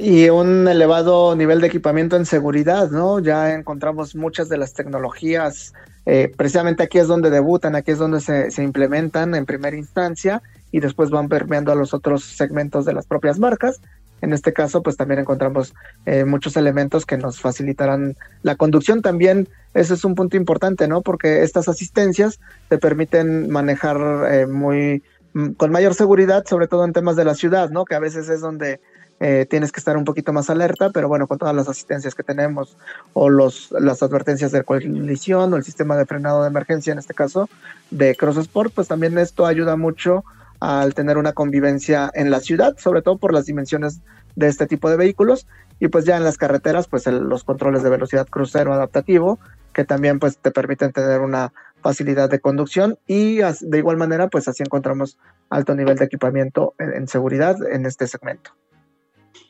y 0.00 0.30
un 0.30 0.66
elevado 0.66 1.36
nivel 1.36 1.60
de 1.60 1.66
equipamiento 1.66 2.16
en 2.16 2.24
seguridad, 2.24 2.90
¿no? 2.90 3.20
Ya 3.20 3.54
encontramos 3.54 4.16
muchas 4.16 4.48
de 4.48 4.56
las 4.56 4.72
tecnologías, 4.72 5.74
eh, 6.06 6.32
precisamente 6.34 6.82
aquí 6.82 6.98
es 6.98 7.06
donde 7.06 7.28
debutan, 7.28 7.74
aquí 7.74 7.90
es 7.90 7.98
donde 7.98 8.20
se, 8.20 8.62
implementan 8.62 9.34
en 9.34 9.44
primera 9.44 9.76
instancia 9.76 10.42
y 10.72 10.80
después 10.80 11.10
van 11.10 11.28
permeando 11.28 11.70
a 11.70 11.74
los 11.74 11.92
otros 11.92 12.24
segmentos 12.24 12.86
de 12.86 12.94
las 12.94 13.06
propias 13.06 13.38
marcas. 13.38 13.80
En 14.22 14.32
este 14.32 14.52
caso, 14.52 14.82
pues 14.82 14.96
también 14.96 15.20
encontramos 15.20 15.74
eh, 16.06 16.24
muchos 16.24 16.56
elementos 16.56 17.04
que 17.04 17.18
nos 17.18 17.40
facilitarán 17.40 18.16
la 18.42 18.56
conducción. 18.56 19.02
También 19.02 19.48
ese 19.74 19.94
es 19.94 20.04
un 20.04 20.14
punto 20.14 20.36
importante, 20.36 20.88
¿no? 20.88 21.02
Porque 21.02 21.42
estas 21.42 21.68
asistencias 21.68 22.40
te 22.68 22.78
permiten 22.78 23.50
manejar 23.50 23.98
eh, 24.30 24.46
muy 24.46 25.02
mm, 25.34 25.50
con 25.52 25.70
mayor 25.70 25.94
seguridad, 25.94 26.44
sobre 26.46 26.68
todo 26.68 26.84
en 26.84 26.92
temas 26.92 27.16
de 27.16 27.24
la 27.24 27.34
ciudad, 27.34 27.70
¿no? 27.70 27.84
Que 27.84 27.94
a 27.94 28.00
veces 28.00 28.28
es 28.30 28.40
donde 28.40 28.80
eh, 29.20 29.46
tienes 29.48 29.70
que 29.70 29.80
estar 29.80 29.98
un 29.98 30.04
poquito 30.04 30.32
más 30.32 30.48
alerta, 30.48 30.90
pero 30.90 31.06
bueno, 31.06 31.26
con 31.26 31.38
todas 31.38 31.54
las 31.54 31.68
asistencias 31.68 32.14
que 32.14 32.22
tenemos 32.22 32.78
o 33.12 33.28
los, 33.28 33.70
las 33.78 34.02
advertencias 34.02 34.50
de 34.50 34.64
colisión 34.64 35.52
o 35.52 35.56
el 35.56 35.62
sistema 35.62 35.96
de 35.96 36.06
frenado 36.06 36.42
de 36.42 36.48
emergencia, 36.48 36.92
en 36.92 36.98
este 36.98 37.12
caso 37.12 37.48
de 37.90 38.16
Cross 38.16 38.38
Sport, 38.38 38.72
pues 38.74 38.88
también 38.88 39.18
esto 39.18 39.44
ayuda 39.44 39.76
mucho 39.76 40.24
al 40.58 40.94
tener 40.94 41.18
una 41.18 41.32
convivencia 41.32 42.10
en 42.14 42.30
la 42.30 42.40
ciudad, 42.40 42.76
sobre 42.78 43.02
todo 43.02 43.18
por 43.18 43.34
las 43.34 43.46
dimensiones 43.46 44.00
de 44.36 44.48
este 44.48 44.66
tipo 44.66 44.88
de 44.88 44.96
vehículos 44.96 45.46
y 45.80 45.88
pues 45.88 46.04
ya 46.04 46.16
en 46.16 46.24
las 46.24 46.38
carreteras 46.38 46.86
pues 46.86 47.06
los 47.06 47.44
controles 47.44 47.82
de 47.82 47.90
velocidad 47.90 48.26
crucero 48.28 48.72
adaptativo 48.72 49.38
que 49.74 49.84
también 49.84 50.18
pues 50.18 50.38
te 50.38 50.50
permiten 50.50 50.92
tener 50.92 51.20
una 51.20 51.52
facilidad 51.82 52.30
de 52.30 52.40
conducción 52.40 52.98
y 53.06 53.38
de 53.38 53.78
igual 53.78 53.96
manera 53.96 54.28
pues 54.28 54.48
así 54.48 54.62
encontramos 54.62 55.18
alto 55.48 55.74
nivel 55.74 55.96
de 55.96 56.04
equipamiento 56.04 56.74
en 56.78 57.08
seguridad 57.08 57.56
en 57.70 57.86
este 57.86 58.06
segmento. 58.06 58.52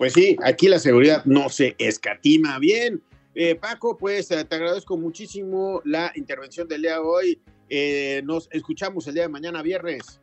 Pues 0.01 0.15
sí, 0.15 0.35
aquí 0.43 0.67
la 0.67 0.79
seguridad 0.79 1.27
no 1.27 1.51
se 1.51 1.77
escatima 1.77 2.59
bien. 2.59 3.03
Eh, 3.35 3.55
Paco, 3.55 3.99
pues 3.99 4.31
eh, 4.31 4.47
te 4.47 4.57
agradezco 4.57 4.97
muchísimo 4.97 5.83
la 5.85 6.11
intervención 6.15 6.67
del 6.67 6.81
día 6.81 6.95
de 6.95 7.01
hoy. 7.01 7.43
Eh, 7.69 8.23
nos 8.25 8.49
escuchamos 8.51 9.07
el 9.09 9.13
día 9.13 9.25
de 9.25 9.29
mañana, 9.29 9.61
viernes. 9.61 10.19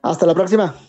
Hasta 0.00 0.24
la 0.24 0.32
próxima. 0.32 0.80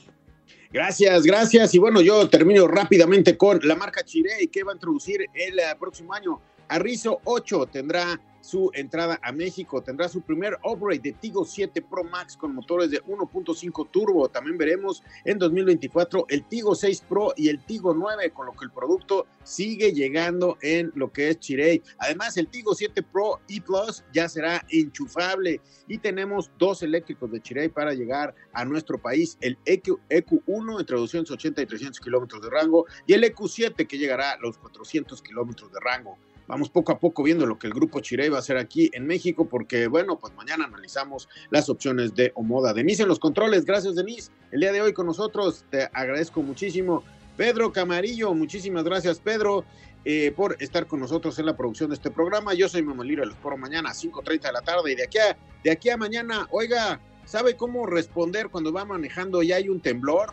Gracias, 0.72 1.24
gracias. 1.24 1.76
Y 1.76 1.80
bueno, 1.80 2.00
yo 2.00 2.30
termino 2.30 2.66
rápidamente 2.66 3.36
con 3.36 3.60
la 3.64 3.76
marca 3.76 4.06
Chirey 4.06 4.48
que 4.48 4.64
va 4.64 4.72
a 4.72 4.76
introducir 4.76 5.26
el 5.34 5.60
próximo 5.78 6.14
año. 6.14 6.40
Arrizo 6.70 7.20
8 7.26 7.66
tendrá 7.74 8.22
su 8.42 8.72
entrada 8.74 9.20
a 9.22 9.32
México. 9.32 9.82
Tendrá 9.82 10.08
su 10.08 10.22
primer 10.22 10.58
upgrade 10.64 11.00
de 11.00 11.14
Tigo 11.14 11.46
7 11.46 11.82
Pro 11.82 12.04
Max 12.04 12.38
con 12.38 12.56
motores 12.56 12.92
de 12.92 13.02
1.5 13.04 13.90
turbo. 13.92 14.30
También 14.30 14.58
veremos 14.58 15.04
en 15.26 15.38
2024 15.38 16.26
el 16.30 16.44
Tigo 16.46 16.76
6 16.76 17.04
Pro 17.08 17.34
y 17.36 17.50
el 17.50 17.64
Tigo 17.66 17.94
9, 17.94 18.32
con 18.32 18.46
lo 18.46 18.54
que 18.54 18.66
el 18.66 18.72
producto 18.72 19.28
sigue 19.44 19.94
llegando 19.94 20.58
en 20.62 20.92
lo 20.96 21.12
que 21.12 21.30
es 21.30 21.40
Chirey. 21.40 21.82
Además, 21.98 22.38
el 22.38 22.48
Tigo 22.48 22.74
7 22.76 23.04
Pro 23.04 23.40
y 23.48 23.62
Plus 23.62 24.04
ya 24.14 24.30
será 24.30 24.64
enchufable 24.70 25.62
y 25.88 25.98
tenemos 25.98 26.52
dos 26.58 26.84
eléctricos 26.84 27.32
de 27.32 27.42
Chirey 27.42 27.70
para 27.70 27.94
llegar 27.94 28.36
a 28.54 28.66
nuestro 28.66 29.02
país. 29.02 29.38
El 29.42 29.58
EQ, 29.66 30.00
EQ1 30.10 30.80
entre 30.80 30.98
280 30.98 31.62
y 31.62 31.66
300 31.66 32.00
kilómetros 32.00 32.42
de 32.42 32.50
rango 32.50 32.86
y 33.06 33.14
el 33.14 33.24
EQ7 33.24 33.88
que 33.88 33.98
llegará 33.98 34.32
a 34.32 34.38
los 34.38 34.58
400 34.58 35.22
kilómetros 35.22 35.72
de 35.72 35.80
rango 35.80 36.18
vamos 36.50 36.70
poco 36.70 36.92
a 36.92 37.00
poco 37.00 37.22
viendo 37.22 37.46
lo 37.46 37.60
que 37.60 37.68
el 37.68 37.74
grupo 37.74 38.00
Chirey 38.00 38.28
va 38.28 38.38
a 38.38 38.40
hacer 38.40 38.58
aquí 38.58 38.90
en 38.94 39.06
México, 39.06 39.48
porque 39.48 39.86
bueno, 39.88 40.20
pues 40.20 40.34
mañana 40.34 40.66
analizamos 40.66 41.30
las 41.52 41.70
opciones 41.70 42.16
de 42.16 42.32
Omoda. 42.34 42.74
Denise 42.74 43.04
en 43.04 43.08
los 43.08 43.20
controles, 43.20 43.66
gracias 43.66 43.96
Denise, 43.96 44.32
el 44.52 44.62
día 44.62 44.72
de 44.72 44.82
hoy 44.82 44.92
con 44.92 45.06
nosotros, 45.06 45.64
te 45.70 45.84
agradezco 45.94 46.42
muchísimo. 46.42 47.04
Pedro 47.38 47.72
Camarillo, 47.72 48.34
muchísimas 48.34 48.84
gracias 48.84 49.20
Pedro. 49.20 49.64
Eh, 50.06 50.32
por 50.36 50.56
estar 50.60 50.88
con 50.88 51.02
nosotros 51.02 51.38
en 51.40 51.46
la 51.46 51.58
producción 51.58 51.90
de 51.90 51.96
este 51.96 52.10
programa. 52.10 52.54
Yo 52.54 52.70
soy 52.70 52.88
Lira, 53.04 53.26
los 53.26 53.36
por 53.36 53.56
mañana 53.58 53.90
a 53.90 53.94
5.30 53.94 54.42
de 54.42 54.52
la 54.54 54.62
tarde 54.62 54.94
y 54.94 54.96
de 54.96 55.04
aquí 55.04 55.18
a, 55.18 55.38
de 55.62 55.72
aquí 55.72 55.90
a 55.90 55.98
mañana, 55.98 56.48
oiga, 56.52 57.02
¿sabe 57.26 57.58
cómo 57.58 57.86
responder 57.86 58.48
cuando 58.48 58.72
va 58.72 58.86
manejando 58.86 59.44
y 59.44 59.52
hay 59.52 59.68
un 59.68 59.82
temblor? 59.82 60.30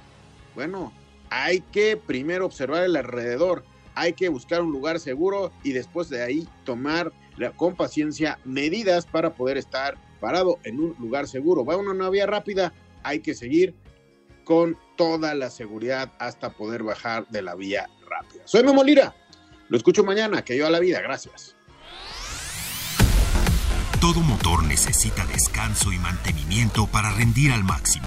Bueno, 0.55 0.93
hay 1.31 1.61
que 1.61 1.97
primero 1.97 2.47
observar 2.47 2.85
el 2.85 2.95
alrededor 2.95 3.65
hay 3.97 4.13
que 4.13 4.29
buscar 4.29 4.63
un 4.63 4.71
lugar 4.71 5.01
seguro 5.01 5.51
y 5.65 5.73
después 5.73 6.09
de 6.09 6.23
ahí 6.23 6.47
tomar 6.65 7.13
con 7.57 7.75
paciencia 7.75 8.39
medidas 8.45 9.07
para 9.07 9.35
poder 9.35 9.57
estar 9.57 9.99
parado 10.21 10.59
en 10.65 10.79
un 10.79 10.95
lugar 10.99 11.27
seguro. 11.27 11.65
Va 11.65 11.77
una 11.77 12.09
vía 12.11 12.27
rápida, 12.27 12.73
hay 13.03 13.21
que 13.21 13.35
seguir 13.35 13.75
con 14.45 14.79
toda 14.97 15.35
la 15.35 15.51
seguridad 15.51 16.13
hasta 16.19 16.51
poder 16.51 16.83
bajar 16.83 17.27
de 17.29 17.43
la 17.43 17.55
vía 17.55 17.89
rápida. 18.09 18.43
Soy 18.45 18.63
Memo 18.63 18.85
Lira, 18.85 19.17
lo 19.69 19.77
escucho 19.77 20.05
mañana, 20.05 20.45
que 20.45 20.57
yo 20.57 20.67
a 20.67 20.71
la 20.71 20.79
vida, 20.79 21.01
gracias. 21.01 21.57
Todo 24.01 24.21
motor 24.21 24.63
necesita 24.63 25.25
descanso 25.27 25.91
y 25.91 25.99
mantenimiento 25.99 26.87
para 26.87 27.11
rendir 27.11 27.51
al 27.51 27.65
máximo. 27.65 28.07